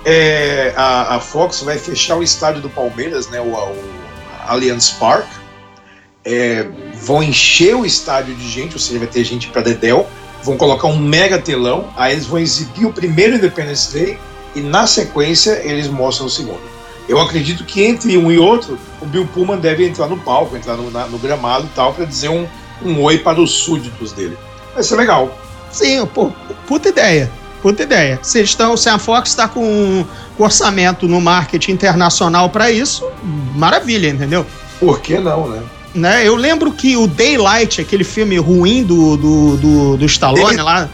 [0.05, 3.75] É, a, a Fox vai fechar o estádio do Palmeiras, né, o, o
[4.47, 5.27] Allianz Park.
[6.23, 6.67] É,
[7.01, 10.07] vão encher o estádio de gente, ou seja, vai ter gente para Dedel.
[10.43, 11.91] Vão colocar um mega telão.
[11.97, 14.17] Aí eles vão exibir o primeiro Independence Day
[14.55, 16.78] e na sequência eles mostram o segundo.
[17.09, 20.77] Eu acredito que entre um e outro, o Bill Pullman deve entrar no palco, entrar
[20.77, 22.45] no, na- no gramado e tal, para dizer um,
[22.85, 24.37] um oi para os súditos dele.
[24.75, 25.35] Vai ser legal.
[25.71, 26.31] Sim, pô,
[26.67, 27.31] puta ideia.
[27.63, 28.19] Puta ideia.
[28.21, 30.05] Se, estão, se a Fox está com,
[30.37, 33.03] com orçamento no marketing internacional para isso,
[33.55, 34.45] maravilha, entendeu?
[34.79, 35.63] Por que não, né?
[35.95, 36.27] Né?
[36.27, 40.87] Eu lembro que o Daylight, aquele filme ruim do, do, do, do Stallone lá.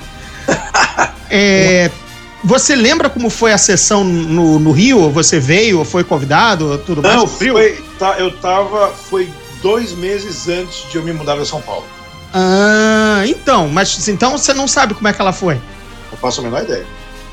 [1.29, 1.91] é,
[2.45, 5.09] você lembra como foi a sessão no, no Rio?
[5.09, 7.15] Você veio, foi convidado, tudo mais?
[7.15, 8.89] Não, foi, tá, eu tava.
[8.89, 9.29] Foi
[9.61, 11.85] dois meses antes de eu me mudar para São Paulo.
[12.33, 15.55] Ah, então, mas então você não sabe como é que ela foi.
[16.11, 16.85] Não faço a menor ideia.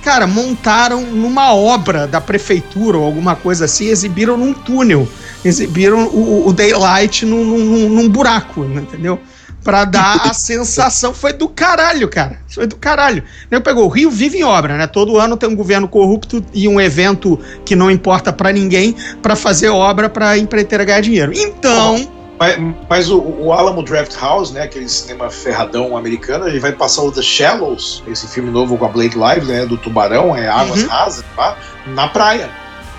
[0.03, 5.07] Cara, montaram numa obra da prefeitura ou alguma coisa assim, exibiram num túnel.
[5.44, 9.20] Exibiram o, o Daylight num, num, num buraco, entendeu?
[9.62, 11.14] Pra dar a sensação.
[11.14, 12.38] Foi do caralho, cara.
[12.48, 13.22] Foi do caralho.
[13.51, 14.87] Eu pegou, o Rio vive em obra, né?
[14.87, 19.37] Todo ano tem um governo corrupto e um evento que não importa pra ninguém pra
[19.37, 21.33] fazer obra pra empreiteira ganhar dinheiro.
[21.35, 22.09] Então.
[22.38, 22.59] Mas,
[22.90, 27.12] mas o, o Alamo Draft House, né, aquele cinema ferradão americano, ele vai passar o
[27.12, 30.88] The Shallows, esse filme novo com a Blake Lively, né, do tubarão, é águas Uhum.
[30.88, 31.57] rasas, tá?
[31.87, 32.51] na praia.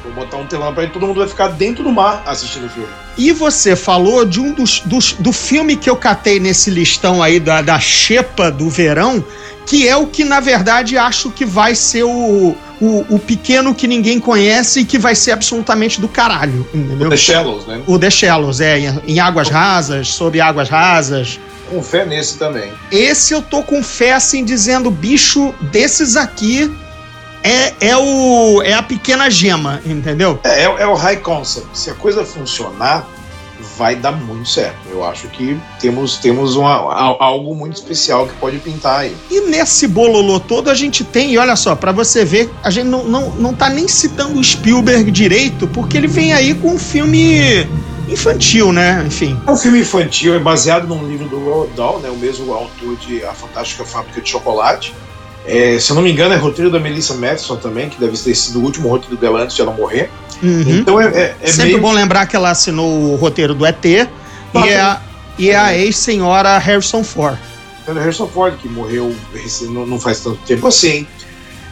[0.03, 2.65] Vou botar um telão na praia e todo mundo vai ficar dentro do mar assistindo
[2.65, 2.89] o filme.
[3.17, 7.39] E você falou de um dos, dos- do filme que eu catei nesse listão aí
[7.39, 9.23] da, da Xepa do verão,
[9.65, 13.87] que é o que, na verdade, acho que vai ser o, o, o pequeno que
[13.87, 17.09] ninguém conhece e que vai ser absolutamente do caralho, entendeu?
[17.09, 17.81] The Shallows, né?
[17.87, 21.39] O The Shallows, é, em, em águas rasas, sob águas rasas.
[21.69, 22.73] Com fé nesse também.
[22.91, 26.69] Esse eu tô com fé, assim, dizendo, bicho, desses aqui
[27.43, 30.39] é, é, o, é a pequena gema, entendeu?
[30.43, 31.67] É, é, é o high concept.
[31.77, 33.07] Se a coisa funcionar,
[33.77, 34.77] vai dar muito certo.
[34.89, 39.15] Eu acho que temos, temos uma, algo muito especial que pode pintar aí.
[39.29, 42.87] E nesse bololô todo a gente tem, e olha só, pra você ver, a gente
[42.87, 46.79] não, não, não tá nem citando o Spielberg direito, porque ele vem aí com um
[46.79, 47.67] filme
[48.07, 49.03] infantil, né?
[49.05, 49.39] Enfim.
[49.45, 52.95] É um filme infantil, é baseado num livro do Roald Dahl, né, o mesmo autor
[52.97, 54.93] de A Fantástica Fábrica de Chocolate.
[55.45, 58.33] É, se eu não me engano, é roteiro da Melissa Matheson também, que deve ter
[58.35, 60.09] sido o último roteiro dela antes de ela morrer.
[60.41, 60.63] Uhum.
[60.67, 61.81] Então é, é, é Sempre meio...
[61.81, 64.07] bom lembrar que ela assinou o roteiro do ET e
[64.67, 65.01] é a,
[65.37, 67.37] e é a ex-senhora Harrison Ford.
[67.87, 69.13] Era Harrison Ford, que morreu
[69.69, 71.05] não faz tanto tempo assim.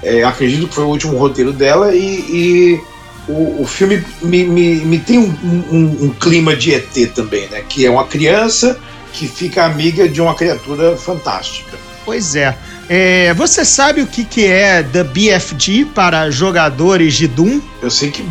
[0.03, 2.81] É, acredito que foi o último roteiro dela e, e
[3.27, 5.33] o, o filme me, me, me tem um,
[5.71, 7.63] um- um clima de ET também, né?
[7.69, 8.77] Que é uma criança
[9.13, 11.77] que fica amiga de uma criatura fantástica.
[12.03, 12.57] Pois é.
[12.93, 17.61] É, você sabe o que, que é The BFG para jogadores de Doom?
[17.81, 18.21] Eu sei que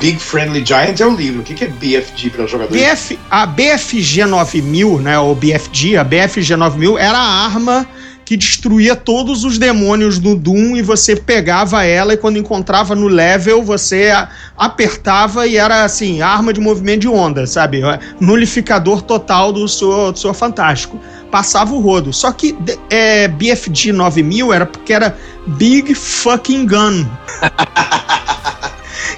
[0.00, 1.42] Big Friendly Giant é o livro.
[1.42, 2.82] O que que é BFG para jogadores?
[2.82, 7.86] BF, a BFG 9000, né, ou BFG, a BFG 9000 era a arma
[8.24, 13.06] que destruía todos os demônios do Doom e você pegava ela e quando encontrava no
[13.06, 17.82] level você a- apertava e era assim, arma de movimento de onda, sabe?
[18.18, 20.98] Nulificador total do seu, do seu fantástico.
[21.30, 22.12] Passava o rodo.
[22.12, 22.56] Só que
[22.90, 27.04] é, BFG 9000 era porque era Big Fucking Gun.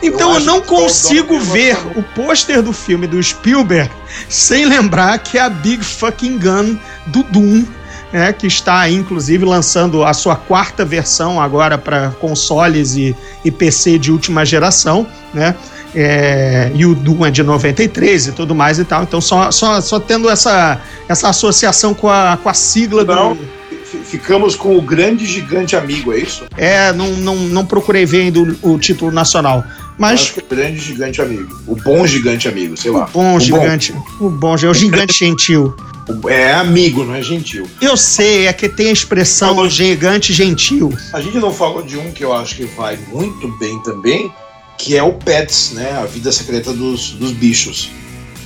[0.02, 3.90] Então eu, acho não consigo ver o pôster do filme do Spielberg
[4.28, 7.64] sem lembrar que é a Big Fucking Gun do Doom,
[8.12, 13.98] né, que está inclusive lançando a sua quarta versão agora para consoles e, e PC
[13.98, 15.54] de última geração, né?
[15.94, 19.02] É, e o Doom é de 93 e tudo mais e tal.
[19.02, 23.34] Então só, só, só tendo essa, essa associação com a, com a sigla Não.
[23.34, 23.58] do.
[24.04, 26.44] Ficamos com o grande gigante amigo, é isso?
[26.58, 29.64] É, não, não, não procurei ver ainda o, o título nacional.
[29.98, 31.58] Mas Acho que o grande gigante amigo.
[31.66, 33.08] O bom gigante amigo, sei lá.
[33.12, 33.94] bom O gigante.
[34.20, 35.74] O bom, é o gigante gentil.
[36.22, 37.66] O- É amigo, não é gentil.
[37.80, 40.92] Eu sei, é que tem a expressão gigante gentil.
[41.12, 44.30] A gente não falou de um que eu acho que vai muito bem também,
[44.78, 45.92] que é o Pets, né?
[46.00, 47.90] A Vida Secreta dos, dos Bichos.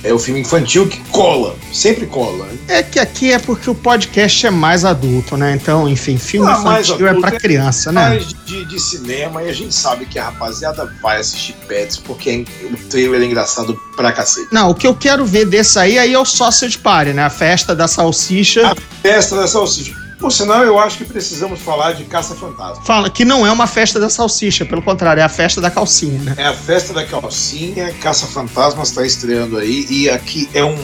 [0.05, 2.49] É o filme infantil que cola, sempre cola.
[2.67, 5.53] É que aqui é porque o podcast é mais adulto, né?
[5.53, 8.09] Então, enfim, filme Ah, mais infantil é pra é criança, né?
[8.09, 12.29] Mas de, de cinema, e a gente sabe que a rapaziada vai assistir Pets, porque
[12.29, 14.49] é- o trailer é engraçado pra cacete.
[14.51, 17.23] Não, o que eu quero ver desse aí, aí é o Sausage Party, né?
[17.23, 18.67] A festa da salsicha.
[18.67, 18.75] Ah.
[19.01, 20.02] Festa da Salsicha.
[20.23, 22.81] Por sinal, eu acho que precisamos falar de Caça Fantasma.
[22.85, 26.17] Fala que não é uma festa da salsicha, pelo contrário, é a festa da calcinha,
[26.23, 26.33] né?
[26.37, 30.77] É a festa da calcinha, Caça Fantasmas está estreando aí, e aqui é um,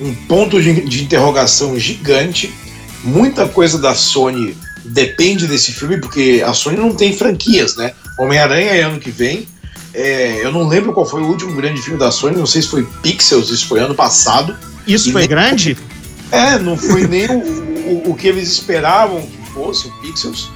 [0.00, 2.54] um ponto de, de interrogação gigante.
[3.02, 7.94] Muita coisa da Sony depende desse filme, porque a Sony não tem franquias, né?
[8.16, 9.48] Homem-Aranha é ano que vem.
[9.92, 12.68] É, eu não lembro qual foi o último grande filme da Sony, não sei se
[12.68, 14.56] foi Pixels, isso foi ano passado.
[14.86, 15.76] Isso E foi nem- grande?
[16.30, 20.50] É, não foi nem o, o, o que eles esperavam que fosse o Pixels.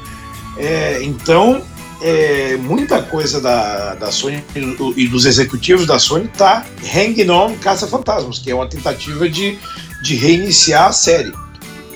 [0.56, 1.62] É, então,
[2.00, 6.64] é, muita coisa da, da Sony e do- dos executivos da Sony tá
[6.94, 9.58] hanging on Caça Fantasmas, que é uma tentativa de,
[10.02, 11.32] de reiniciar a série.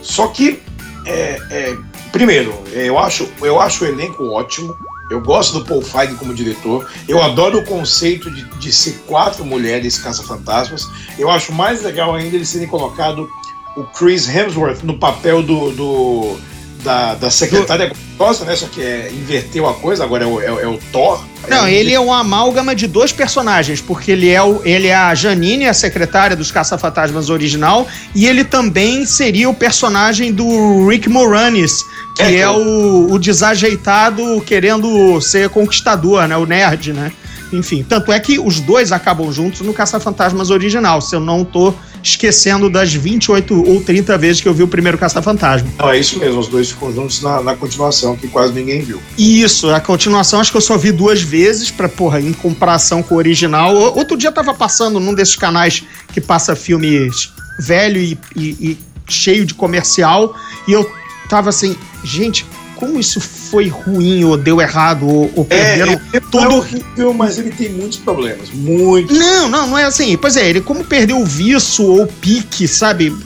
[0.01, 0.61] Só que,
[1.07, 1.77] é, é,
[2.12, 4.75] primeiro, eu acho, eu acho o elenco ótimo.
[5.11, 6.88] Eu gosto do Paul Feig como diretor.
[7.07, 10.88] Eu adoro o conceito de, de ser quatro mulheres caça-fantasmas.
[11.18, 13.29] Eu acho mais legal ainda eles terem colocado
[13.76, 16.37] o Chris Hemsworth no papel do, do-
[16.85, 18.56] da, da secretária gostosa, né?
[18.56, 21.22] Só que é, inverteu a coisa, agora é o, é é o Thor.
[21.48, 24.94] Não, É, ele é uma amálgama de dois personagens, porque ele é, o, ele é
[24.96, 31.08] a Janine, a secretária dos Caça-Fantasmas original, e ele também seria o personagem do Rick
[31.08, 31.85] Moranis,
[32.16, 36.37] que É, é, é o, o desajeitado querendo ser conquistador, né?
[36.37, 37.12] O nerd, né?
[37.52, 41.74] Enfim, tanto é que os dois acabam juntos no Caça-Fantasmas original, se eu não tô
[42.02, 45.68] esquecendo das 28 ou 30 vezes que eu vi o primeiro Caça-Fantasma.
[45.78, 49.00] Não, é isso mesmo, os dois ficam juntos na, na continuação, que quase ninguém viu.
[49.16, 53.14] Isso, a continuação acho que eu só vi duas vezes, pra, porra, em comparação com
[53.14, 53.74] o original.
[53.74, 59.44] Outro dia tava passando num desses canais que passa filmes velho e, e, e cheio
[59.44, 60.34] de comercial.
[60.66, 60.90] E eu
[61.28, 62.44] tava assim, gente,
[62.83, 66.57] como isso foi ruim, ou deu errado, ou, ou perderam é todo.
[66.57, 68.51] horrível, mas ele tem muitos problemas.
[68.51, 69.16] Muitos.
[69.16, 70.16] Não, não, não é assim.
[70.16, 73.16] Pois é, ele como perdeu o viço ou o pique, sabe?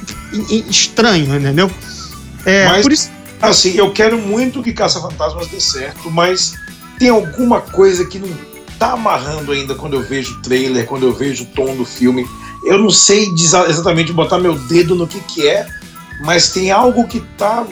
[0.69, 1.71] Estranho, entendeu?
[2.45, 3.11] É, Mas- por isso.
[3.41, 6.53] Assim, eu quero muito que Caça-Fantasmas dê certo, mas
[6.99, 8.29] tem alguma coisa que não
[8.79, 12.27] tá amarrando ainda quando eu vejo o trailer, quando eu vejo o tom do filme.
[12.63, 13.27] Eu não sei
[13.69, 15.67] exatamente botar meu dedo no que que é,
[16.21, 17.67] mas tem algo que tá.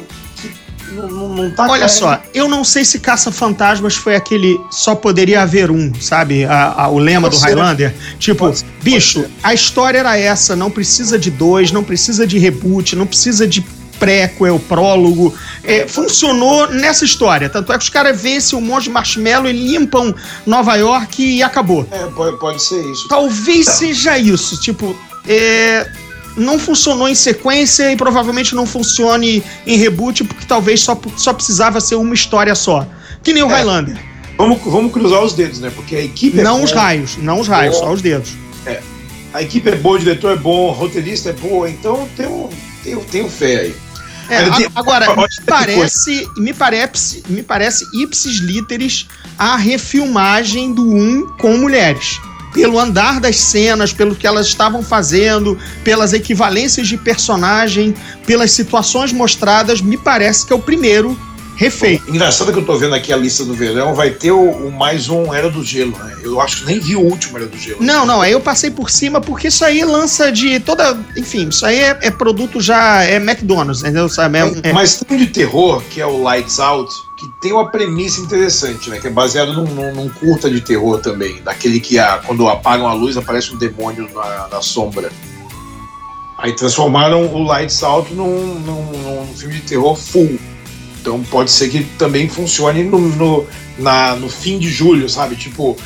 [0.93, 1.91] Não, não, tá Olha caindo.
[1.99, 6.45] só, eu não sei se Caça-Fantasmas foi aquele só poderia haver um, sabe?
[6.45, 7.47] A- a- o lema Pode do ser.
[7.49, 7.95] Highlander.
[8.19, 9.31] Tipo, Pode pode bicho, ser.
[9.43, 13.65] a história era essa, não precisa de dois, não precisa de reboot, não precisa de
[13.99, 15.35] prequel, prólogo.
[15.63, 17.49] É, funcionou nessa história.
[17.49, 21.43] Tanto é que os caras vencem o monte de marshmallow e limpam Nova York e
[21.43, 21.87] acabou.
[21.91, 23.07] É, pode, pode ser isso.
[23.09, 24.61] Talvez seja isso.
[24.61, 24.95] Tipo,
[25.27, 25.89] é,
[26.37, 31.81] não funcionou em sequência e provavelmente não funcione em reboot, porque talvez só, só precisava
[31.81, 32.87] ser uma história só.
[33.23, 33.55] Que nem o É.
[33.55, 33.97] Highlander.
[34.37, 35.71] Vamos, vamos cruzar os dedos, né?
[35.75, 37.87] Porque a equipe é Não os boa, raios, não os raios, Boa.
[37.87, 38.31] só os dedos.
[39.33, 42.49] a equipe é boa, o diretor é bom, o roteirista é boa, então tenho,
[42.85, 43.77] tenho, tenho fé aí.
[44.31, 49.07] É, a- tem- agora, me parece, me parece, me parece ipsis literis
[49.39, 52.19] a refilmagem do 1 com mulheres.
[52.55, 57.95] Pelo andar das cenas, pelo que elas estavam fazendo, pelas equivalências de personagem,
[58.27, 61.19] pelas situações mostradas, me parece que é o primeiro
[61.57, 62.09] refeito.
[62.09, 65.09] Engraçado que eu tô vendo aqui a lista do verão, vai ter o, o mais
[65.09, 66.17] um Era do Gelo, né?
[66.23, 67.79] Eu acho que nem vi o último Era do Gelo.
[67.81, 70.99] Não, não, aí eu passei por cima porque isso aí lança de toda.
[71.17, 73.05] Enfim, isso aí é, é produto já.
[73.05, 74.09] É McDonald's, entendeu?
[74.09, 74.39] Sabe?
[74.39, 76.93] É é- Mas tem um de terror, que é o Lights Out,
[77.25, 78.99] que tem uma premissa interessante, né?
[78.99, 81.41] Que é baseado num, num- num curta de terror também.
[81.43, 85.11] Daquele que a, quando apagam a luz aparece um demônio na, na sombra.
[86.39, 88.93] Aí transformaram o Lights Out num, num-
[89.27, 90.39] num filme de terror full.
[91.01, 93.47] Então pode ser que também funcione no, no,
[93.79, 95.37] na- no fim de julho, sabe?
[95.37, 95.77] Tipo,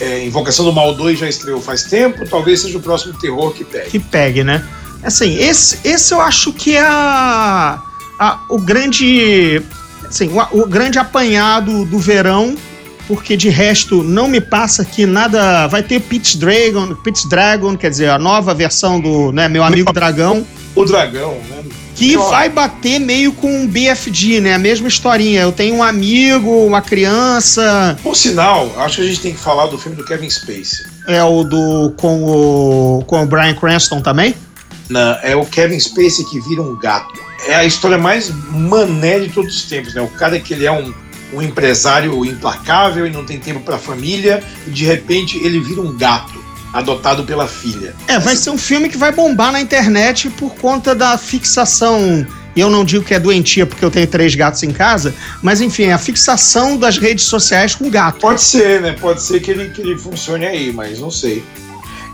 [0.00, 3.64] é, Invocação do Mal 2 já estreou faz tempo, talvez seja o próximo terror que
[3.64, 3.90] pegue.
[3.90, 4.66] que pegue, né?
[5.02, 7.80] Assim, esse, esse eu acho que é a,
[8.18, 9.62] a- o grande.
[10.08, 12.56] Assim, o, o grande apanhado do verão,
[13.08, 15.66] porque de resto não me passa aqui nada.
[15.68, 19.92] Vai ter Pitch Dragon, Pitch Dragon, quer dizer, a nova versão do né, meu amigo
[19.92, 21.62] Dragão, O dragão, né?
[21.94, 24.54] que vai bater meio com o BFG, né?
[24.54, 25.40] A mesma historinha.
[25.40, 29.66] Eu tenho um amigo, uma criança, Por sinal, acho que a gente tem que falar
[29.68, 30.84] do filme do Kevin Spacey.
[31.08, 31.94] é o do.
[31.96, 33.04] com o.
[33.06, 34.34] com o Brian Cranston também.
[34.88, 37.14] Na- é o Kevin Spacey que vira um gato.
[37.46, 40.00] É a história mais mané de todos os tempos, né?
[40.02, 40.92] O cara que ele é um,
[41.32, 45.96] um empresário implacável e não tem tempo pra família, e de repente ele vira um
[45.96, 47.94] gato, adotado pela filha.
[48.06, 52.26] É, vai ser um filme que vai bombar na internet por conta da fixação.
[52.54, 55.60] e Eu não digo que é doentia porque eu tenho três gatos em casa, mas
[55.60, 58.20] enfim, a fixação das redes sociais com gato.
[58.20, 58.92] Pode ser, né?
[58.98, 61.44] Pode ser que ele, que ele funcione aí, mas não sei.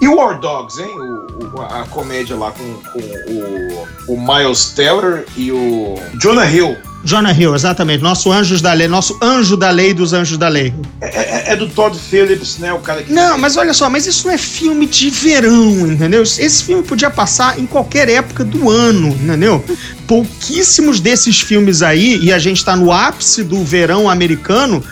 [0.03, 0.91] E o War Dogs, hein?
[0.99, 6.77] O, o- a comédia lá com, com o, o Miles Teller e o Jonah Hill.
[7.05, 8.03] Jonah Hill, exatamente.
[8.03, 10.73] Nosso anjos da lei, nosso anjo da lei dos anjos da lei.
[11.01, 11.07] É,
[11.51, 12.73] é- é do Todd Phillips, né?
[12.73, 13.13] O cara que.
[13.13, 16.23] Não, mas olha só, mas isso não é filme de verão, entendeu?
[16.23, 19.65] Esse filme podia passar em qualquer época do ano, entendeu?
[20.07, 24.83] Pouquíssimos desses filmes aí, e a gente tá no ápice do verão americano,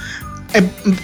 [0.55, 0.63] é,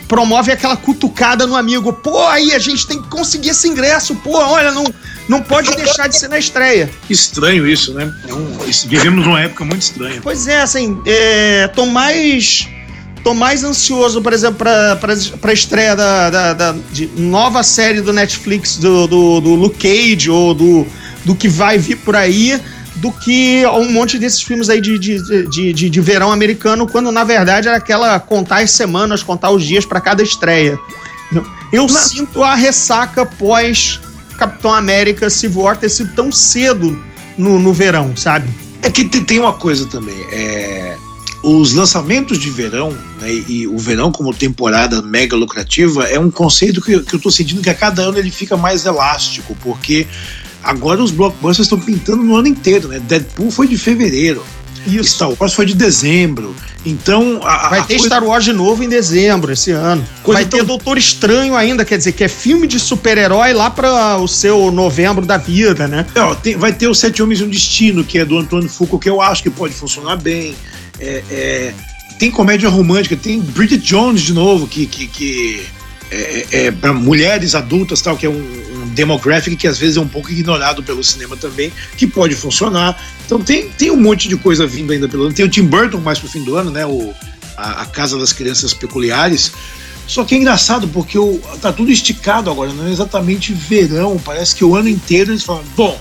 [0.08, 1.92] promove aquela cutucada no amigo.
[1.92, 4.14] Pô, aí a gente tem que conseguir esse ingresso.
[4.16, 4.84] Pô, olha, não,
[5.28, 6.90] não pode deixar de ser na estreia.
[7.08, 8.12] Estranho isso, né?
[8.28, 10.20] É um- vivemos numa época muito estranha.
[10.22, 12.68] Pois é, assim, é, tô mais.
[13.24, 18.00] Tô mais ansioso, por exemplo, pra, pra, pra estreia da, da, da- de nova série
[18.00, 20.86] do Netflix do, do, do Luke Cage ou do,
[21.24, 22.60] do que vai vir por aí
[22.96, 27.12] do que um monte desses filmes aí de, de, de, de, de verão americano, quando
[27.12, 30.78] na verdade era aquela contar as semanas, contar os dias pra cada estreia.
[31.72, 34.00] Eu sinto a ressaca pós
[34.38, 36.98] Capitão América Civil War ter sido tão cedo
[37.36, 38.48] no, no verão, sabe?
[38.82, 40.16] É que te- tem uma coisa também.
[40.30, 40.96] É,
[41.42, 46.80] os lançamentos de verão, né, e o verão como temporada mega lucrativa, é um conceito
[46.80, 50.06] que, que eu tô sentindo que a cada ano ele fica mais elástico, porque
[50.66, 52.98] agora os blockbusters estão pintando no ano inteiro, né?
[53.00, 54.42] Deadpool foi de fevereiro,
[54.86, 55.10] Isso.
[55.16, 56.54] Star Wars foi de dezembro.
[56.84, 60.04] Então, a, Vai a ter coisa- Star Wars de novo em dezembro esse ano.
[60.22, 63.68] Coisa Vai ter tão- Doutor Estranho ainda, quer dizer, que é filme de super-herói lá
[63.70, 66.06] para o seu novembro da vida, né?
[66.16, 69.02] Ó, tem- vai ter o Sete Homens e um Destino, que é do Antônio Foucault,
[69.02, 70.54] que eu acho que pode funcionar bem.
[71.00, 71.74] É, é,
[72.18, 75.66] tem comédia romântica, tem Bridget Jones de novo, que, que, que
[76.10, 78.34] é, é para mulheres adultas, tal, que é um,
[78.94, 83.00] demographic que às vezes é um pouco ignorado pelo cinema também, que pode funcionar.
[83.24, 85.32] Então tem, tem um monte de coisa vindo ainda pelo ano.
[85.32, 86.86] Tem o Tim Burton mais pro fim do ano, né?
[86.86, 87.14] O,
[87.56, 89.52] a, a Casa das Crianças Peculiares.
[90.06, 94.20] Só que é engraçado porque o, tá tudo esticado agora, não é exatamente verão.
[94.24, 95.98] Parece que o ano inteiro eles falam: bom,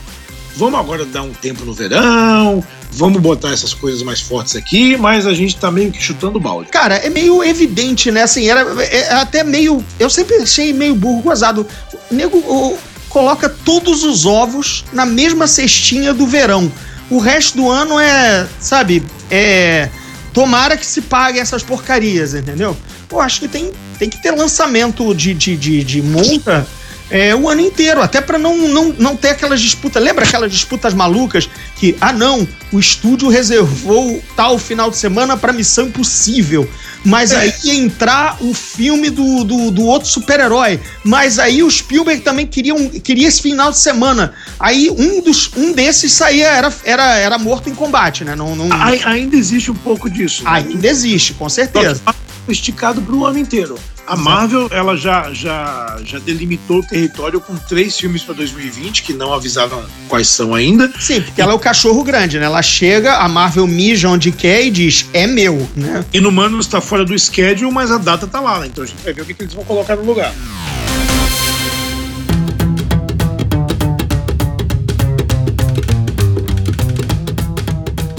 [0.55, 5.27] vamos agora dar um tempo no verão, vamos botar essas coisas mais fortes aqui, mas
[5.27, 6.69] a gente tá meio que chutando balde.
[6.69, 8.23] Cara, é meio evidente, né?
[8.23, 9.83] Assim, era é até meio.
[9.99, 11.67] Eu sempre achei meio burro gozado.
[12.09, 12.77] O nego o,
[13.09, 16.71] coloca todos os ovos na mesma cestinha do verão.
[17.09, 19.89] O resto do ano é, sabe, é.
[20.33, 22.75] Tomara que se pague essas porcarias, entendeu?
[23.09, 26.67] Eu acho que tem, tem que ter lançamento de, de, de, de monta
[27.09, 30.03] é, o ano inteiro, até para não, não, não ter aquelas disputas.
[30.03, 35.53] Lembra aquelas disputas malucas que, ah, não, o estúdio reservou tal final de semana para
[35.53, 36.67] Missão Impossível,
[37.03, 42.21] mas aí ia entrar o filme do, do, do outro super-herói, mas aí o Spielberg
[42.21, 44.33] também queria, um, queria esse final de semana.
[44.59, 48.35] Aí um, dos, um desses saía, era, era, era morto em combate, né?
[48.35, 48.67] Não, não...
[49.05, 50.43] Ainda existe um pouco disso.
[50.43, 50.49] Né?
[50.51, 52.01] Ainda existe, com certeza.
[52.47, 53.77] Esticado para o ano inteiro.
[54.07, 59.13] A Marvel ela já, já, já delimitou o território com três filmes para 2020 que
[59.13, 60.91] não avisaram quais são ainda.
[60.99, 62.45] Sim, porque ela é o cachorro grande, né?
[62.45, 66.05] Ela chega, a Marvel mija onde quer e diz é meu, né?
[66.13, 68.67] E no Mano está fora do schedule, mas a data tá lá, né?
[68.67, 70.31] então a gente vai ver o que, que eles vão colocar no lugar.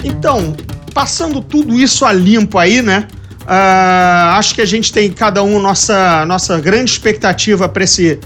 [0.03, 0.57] Então,
[0.93, 3.07] passando tudo isso a limpo aí, né?
[3.47, 8.19] Uh, acho que a gente tem cada um nossa, nossa grande expectativa para esse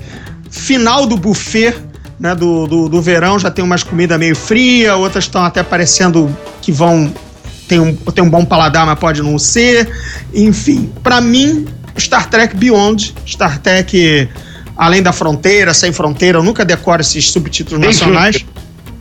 [0.50, 1.76] final do buffet
[2.18, 3.38] né, do, do, do, verão.
[3.38, 7.12] Já tem umas comidas meio fria, outras estão até parecendo que vão
[7.68, 9.88] tem um, tem um bom paladar, mas pode não ser.
[10.34, 11.66] Enfim, para mim,
[11.96, 14.28] Star Trek Beyond, Star Trek
[14.80, 18.46] Além da Fronteira, Sem Fronteira, eu nunca decoro esses subtítulos nacionais.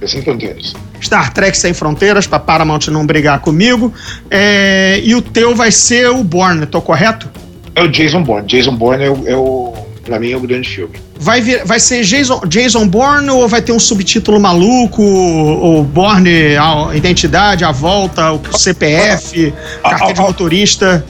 [0.05, 0.73] Sem Fronteiras.
[1.01, 3.93] Star Trek Sem Fronteiras, pra Paramount não brigar comigo.
[4.29, 7.29] É, e o teu vai ser o Bourne, tô correto?
[7.75, 8.47] É o Jason Bourne.
[8.47, 9.73] Jason Bourne é o, é o
[10.09, 10.95] pra mim, é o grande filme.
[11.19, 15.03] Vai, vir, vai ser Jason, Jason Bourne ou vai ter um subtítulo maluco?
[15.03, 21.05] O Bourne, a identidade, a volta, o CPF, carteira de motorista?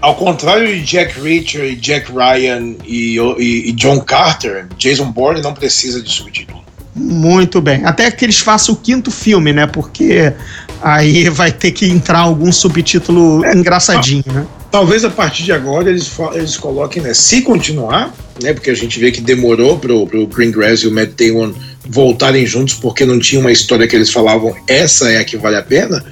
[0.00, 5.40] Ao contrário de Jack Reacher e Jack Ryan e, e, e John Carter, Jason Bourne
[5.40, 6.62] não precisa de subtítulo.
[6.94, 7.84] Muito bem.
[7.84, 9.66] Até que eles façam o quinto filme, né?
[9.66, 10.32] Porque
[10.80, 14.46] aí vai ter que entrar algum subtítulo é, engraçadinho, né?
[14.70, 17.14] Talvez a partir de agora eles, eles coloquem, né?
[17.14, 18.52] Se continuar, né?
[18.52, 21.52] Porque a gente vê que demorou pro, pro Greengrass e o Matt Damon
[21.86, 25.56] voltarem juntos porque não tinha uma história que eles falavam essa é a que vale
[25.56, 26.04] a pena.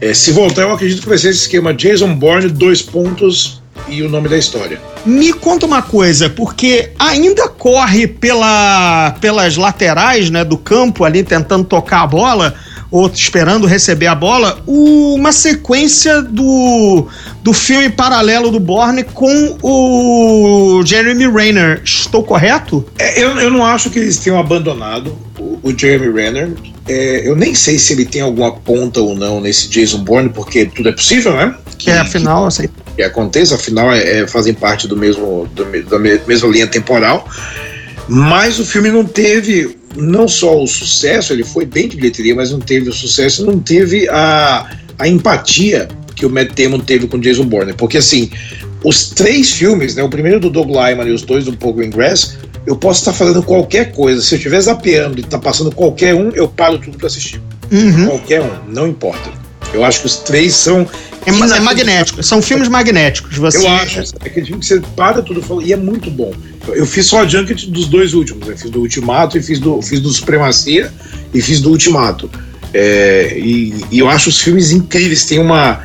[0.00, 4.02] É, se voltar, eu acredito que vai ser esse esquema Jason Bourne, dois pontos, e
[4.02, 4.80] o nome da história.
[5.04, 11.64] Me conta uma coisa, porque ainda corre pela, pelas laterais né, do campo ali tentando
[11.64, 12.54] tocar a bola
[12.90, 17.06] ou esperando receber a bola, uma sequência do,
[17.42, 21.82] do filme paralelo do Bourne com o Jeremy Renner.
[21.84, 22.84] Estou correto?
[22.98, 26.52] É, eu, eu não acho que eles tenham abandonado o, o Jeremy Renner.
[26.88, 30.66] É, eu nem sei se ele tem alguma ponta ou não nesse Jason Bourne, porque
[30.66, 31.54] tudo é possível, né?
[31.78, 32.68] Que, é, afinal, assim.
[32.96, 37.28] Que aconteça, afinal, é, é, fazem parte do mesmo, do, da mesma linha temporal.
[38.08, 42.50] Mas o filme não teve não só o sucesso, ele foi bem de bilheteria, mas
[42.50, 47.18] não teve o sucesso, não teve a, a empatia que o Matt Damon teve com
[47.18, 47.72] Jason Bourne.
[47.72, 48.30] Porque, assim,
[48.84, 52.36] os três filmes, né, o primeiro do Doug Lyman e os dois do Paul Greengrass,
[52.66, 54.20] eu posso estar fazendo qualquer coisa.
[54.20, 57.40] Se eu estiver zapeando e está passando qualquer um, eu paro tudo para assistir.
[57.70, 58.06] Uhum.
[58.06, 59.39] Qualquer um, não importa.
[59.72, 60.88] Eu acho que os três são.
[61.26, 63.36] É, é magnético, são filmes magnéticos.
[63.36, 63.58] Você...
[63.58, 64.00] Eu acho.
[64.00, 66.32] É aquele filme que você para tudo e é muito bom.
[66.68, 68.48] Eu fiz só a junket dos dois últimos.
[68.48, 70.92] Eu fiz do Ultimato e fiz do, fiz do Supremacia
[71.32, 72.30] e fiz do Ultimato.
[72.72, 75.24] É, e, e, eu acho os filmes incríveis.
[75.24, 75.84] Tem uma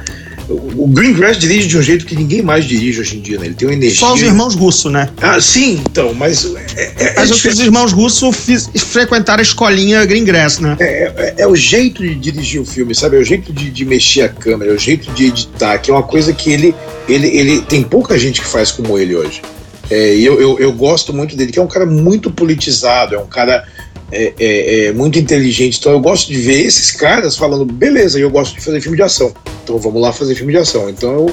[0.50, 3.48] o Greengrass dirige de um jeito que ninguém mais dirige hoje em dia, né?
[3.48, 4.00] Ele tem uma energia.
[4.00, 5.10] Só os irmãos russos, né?
[5.22, 6.46] Ah, sim, então, mas.
[6.76, 10.76] É, é, mas é os irmãos russos fiz, frequentaram a escolinha Greengrass, né?
[10.80, 13.18] É, é, é, o jeito de dirigir o filme, sabe?
[13.18, 15.94] É o jeito de, de, mexer a câmera, é o jeito de editar, que é
[15.94, 16.76] uma coisa que ele,
[17.10, 19.42] ele, ele tem pouca gente que faz como ele hoje.
[19.90, 23.20] É, e eu, eu, eu gosto muito dele, que é um cara muito politizado, é
[23.20, 23.66] um cara
[24.16, 25.78] é, é, é, muito inteligente.
[25.80, 29.04] Então eu gosto de ver esses caras falando, beleza, eu gosto de fazer filme de
[29.04, 29.34] ação.
[29.64, 30.90] Então vamos lá fazer filme de ação.
[30.90, 31.28] Então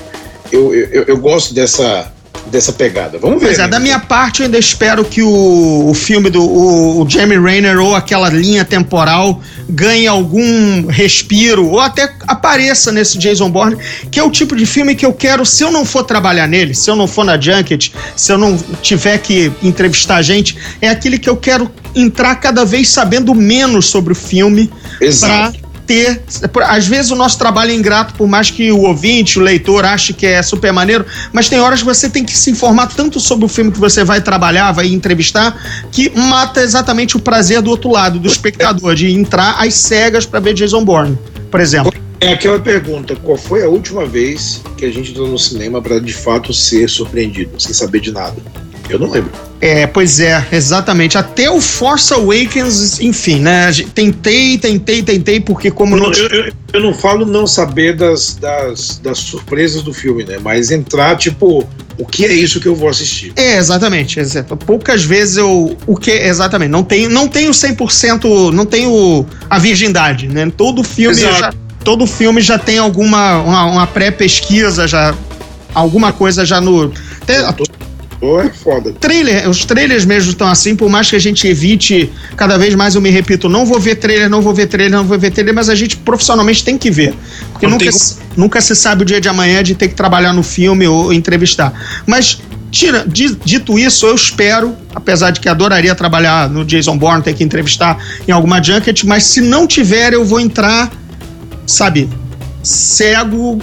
[0.51, 2.13] eu, eu, eu, eu gosto dessa,
[2.47, 3.19] dessa pegada.
[3.19, 3.47] Vamos ver.
[3.47, 3.69] Pois é, né?
[3.69, 7.79] da minha parte, eu ainda espero que o, o filme do o, o Jamie Rayner
[7.81, 13.77] ou aquela linha temporal ganhe algum respiro ou até apareça nesse Jason Bourne,
[14.11, 16.75] que é o tipo de filme que eu quero, se eu não for trabalhar nele,
[16.75, 21.19] se eu não for na Junket, se eu não tiver que entrevistar gente, é aquele
[21.19, 24.71] que eu quero entrar cada vez sabendo menos sobre o filme
[25.01, 25.59] Exato.
[25.59, 26.23] pra ter.
[26.67, 30.13] Às vezes o nosso trabalho é ingrato, por mais que o ouvinte, o leitor, ache
[30.13, 33.45] que é super maneiro, mas tem horas que você tem que se informar tanto sobre
[33.45, 37.91] o filme que você vai trabalhar, vai entrevistar, que mata exatamente o prazer do outro
[37.91, 41.19] lado, do espectador, de entrar às cegas para ver Jason Bourne,
[41.51, 41.93] por exemplo.
[42.21, 45.99] É aquela pergunta: qual foi a última vez que a gente entrou no cinema para
[45.99, 48.37] de fato ser surpreendido, sem saber de nada?
[48.89, 49.52] Eu não lembro.
[49.65, 51.17] É, pois é, exatamente.
[51.17, 53.71] Até o Force Awakens, enfim, né?
[53.95, 56.13] Tentei, tentei, tentei, porque como não.
[56.13, 60.39] Eu, eu- eu não falo não saber das, das, das surpresas do filme, né?
[60.43, 61.65] Mas entrar, tipo,
[61.97, 63.33] o que é isso que eu vou assistir?
[63.37, 64.19] É, exatamente.
[64.19, 64.57] exato.
[64.57, 65.77] Poucas vezes eu.
[65.87, 66.11] O que.
[66.11, 66.71] Exatamente.
[66.71, 68.51] Não tenho, não tenho 100%.
[68.53, 70.51] Não tenho a virgindade, né?
[70.57, 71.15] Todo filme.
[71.21, 71.53] Já,
[71.85, 73.39] todo filme já tem alguma.
[73.43, 75.15] Uma, uma pré-pesquisa, já.
[75.73, 76.93] Alguma coisa já no.
[77.21, 77.39] Até,
[78.23, 78.93] Ou é foda.
[79.01, 82.95] trailer, os trailers mesmo estão assim, por mais que a gente evite, cada vez mais
[82.95, 85.53] eu me repito, não vou ver trailer, não vou ver trailer, não vou ver trailer,
[85.53, 87.15] mas a gente profissionalmente tem que ver.
[87.51, 89.95] Porque Não nunca, tem se- nunca se sabe o dia de amanhã de ter que
[89.97, 91.73] trabalhar no filme ou entrevistar.
[92.07, 92.39] Mas,
[92.71, 97.35] tira, di- dito isso, eu espero, apesar de que adoraria trabalhar no Jason Bourne, ter
[97.35, 100.93] que entrevistar em alguma junket, mas se não tiver, eu vou entrar,
[101.67, 102.09] sabe,
[102.63, 103.59] cego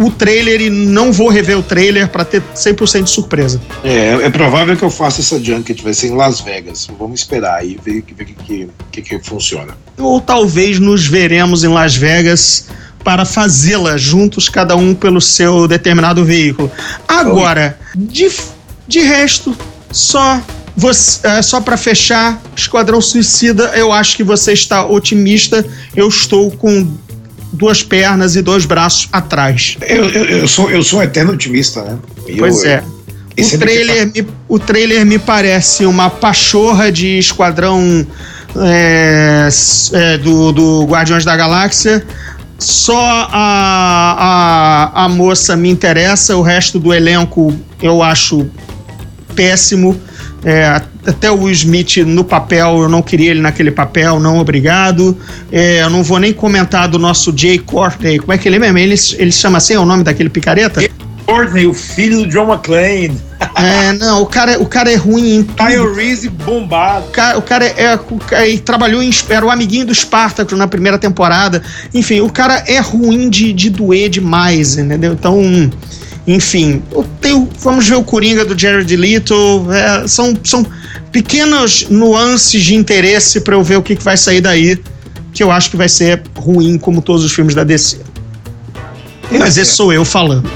[0.00, 3.60] o trailer e não vou rever o trailer pra ter 100% de surpresa.
[3.84, 6.88] É, é provável que eu faça essa junket, vai ser em Las Vegas.
[6.98, 9.76] Vamos esperar aí, ver o que, que, que, que, que funciona.
[9.98, 12.68] ou talvez nos veremos em Las Vegas
[13.04, 16.70] para fazê-la juntos, cada um pelo seu determinado veículo.
[17.06, 18.30] Agora, de,
[18.88, 19.54] de resto,
[19.90, 20.40] só
[20.74, 25.64] você, é, só para fechar, Esquadrão Suicida, eu acho que você está otimista.
[25.94, 26.90] Eu estou com
[27.52, 29.76] duas pernas e dois braços atrás.
[29.82, 31.98] Eu, eu, eu sou, eu sou um eterno otimista, né?
[32.26, 32.82] E Pois eu- é.
[33.32, 38.06] O que trailer, me, o trailer me parece uma pachorra de esquadrão
[38.56, 39.48] é,
[39.92, 42.04] é, do, do Guardiões da Galáxia.
[42.58, 48.46] Só a, a, a moça me interessa, o resto do elenco eu acho
[49.34, 49.98] péssimo.
[50.44, 55.16] É, até o Will Smith no papel, eu não queria ele naquele papel, não obrigado.
[55.52, 58.18] É, eu não vou nem comentar do nosso Jay Courtney.
[58.18, 58.78] Como é que ele é mesmo?
[58.78, 60.82] Ele, ele chama assim, é o nome daquele picareta?
[61.26, 63.30] Courtney, o filho do John McClane.
[63.54, 65.66] É, não, o cara, o cara é ruim em tudo.
[65.66, 67.06] Kyle Reese bombado.
[67.06, 67.98] O cara, o cara é,
[68.44, 69.10] ele trabalhou em.
[69.28, 71.62] Era o amiguinho do Spartacus na primeira temporada.
[71.94, 75.12] Enfim, o cara é ruim de, de doer demais, entendeu?
[75.12, 75.70] Então,
[76.26, 76.82] enfim.
[77.20, 79.66] tenho- vamos ver o Coringa do Jared Leto.
[79.72, 80.64] é, são, são
[81.12, 84.78] pequenas nuances de interesse pra eu ver o que, que vai sair daí.
[85.32, 87.98] Que eu acho que vai ser ruim, como todos os filmes da DC.
[89.30, 90.50] Mas esse sou eu falando.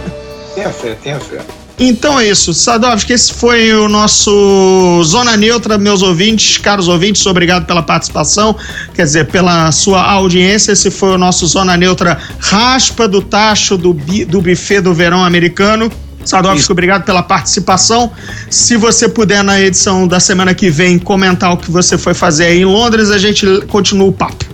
[0.54, 1.38] Tenha fé, tenha fé.
[1.78, 7.66] Então é isso, Sadovski, esse foi o nosso Zona Neutra, meus ouvintes, caros ouvintes, obrigado
[7.66, 8.54] pela participação,
[8.94, 10.70] quer dizer, pela sua audiência.
[10.70, 15.90] Esse foi o nosso Zona Neutra raspa do tacho do, do buffet do verão americano.
[16.24, 18.10] Sadovski, obrigado pela participação.
[18.48, 22.46] Se você puder, na edição da semana que vem, comentar o que você foi fazer
[22.46, 24.44] aí em Londres, a gente continua o papo.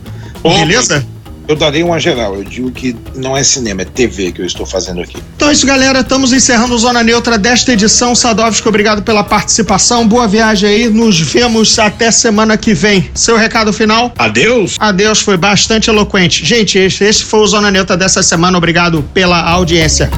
[0.43, 1.07] Beleza?
[1.51, 2.37] Eu darei uma geral.
[2.37, 5.21] Eu digo que não é cinema, é TV que eu estou fazendo aqui.
[5.35, 5.99] Então é isso, galera.
[5.99, 8.15] Estamos encerrando o Zona Neutra desta edição.
[8.15, 10.07] Sadovski, obrigado pela participação.
[10.07, 10.89] Boa viagem aí.
[10.89, 13.11] Nos vemos até semana que vem.
[13.17, 14.15] Seu recado final?
[14.17, 14.77] Adeus!
[14.79, 16.47] Adeus, foi bastante eloquente.
[16.47, 18.57] Gente, esse, esse foi o Zona Neutra dessa semana.
[18.57, 20.09] Obrigado pela audiência.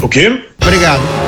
[0.00, 0.42] O quê?
[0.62, 1.27] Obrigado.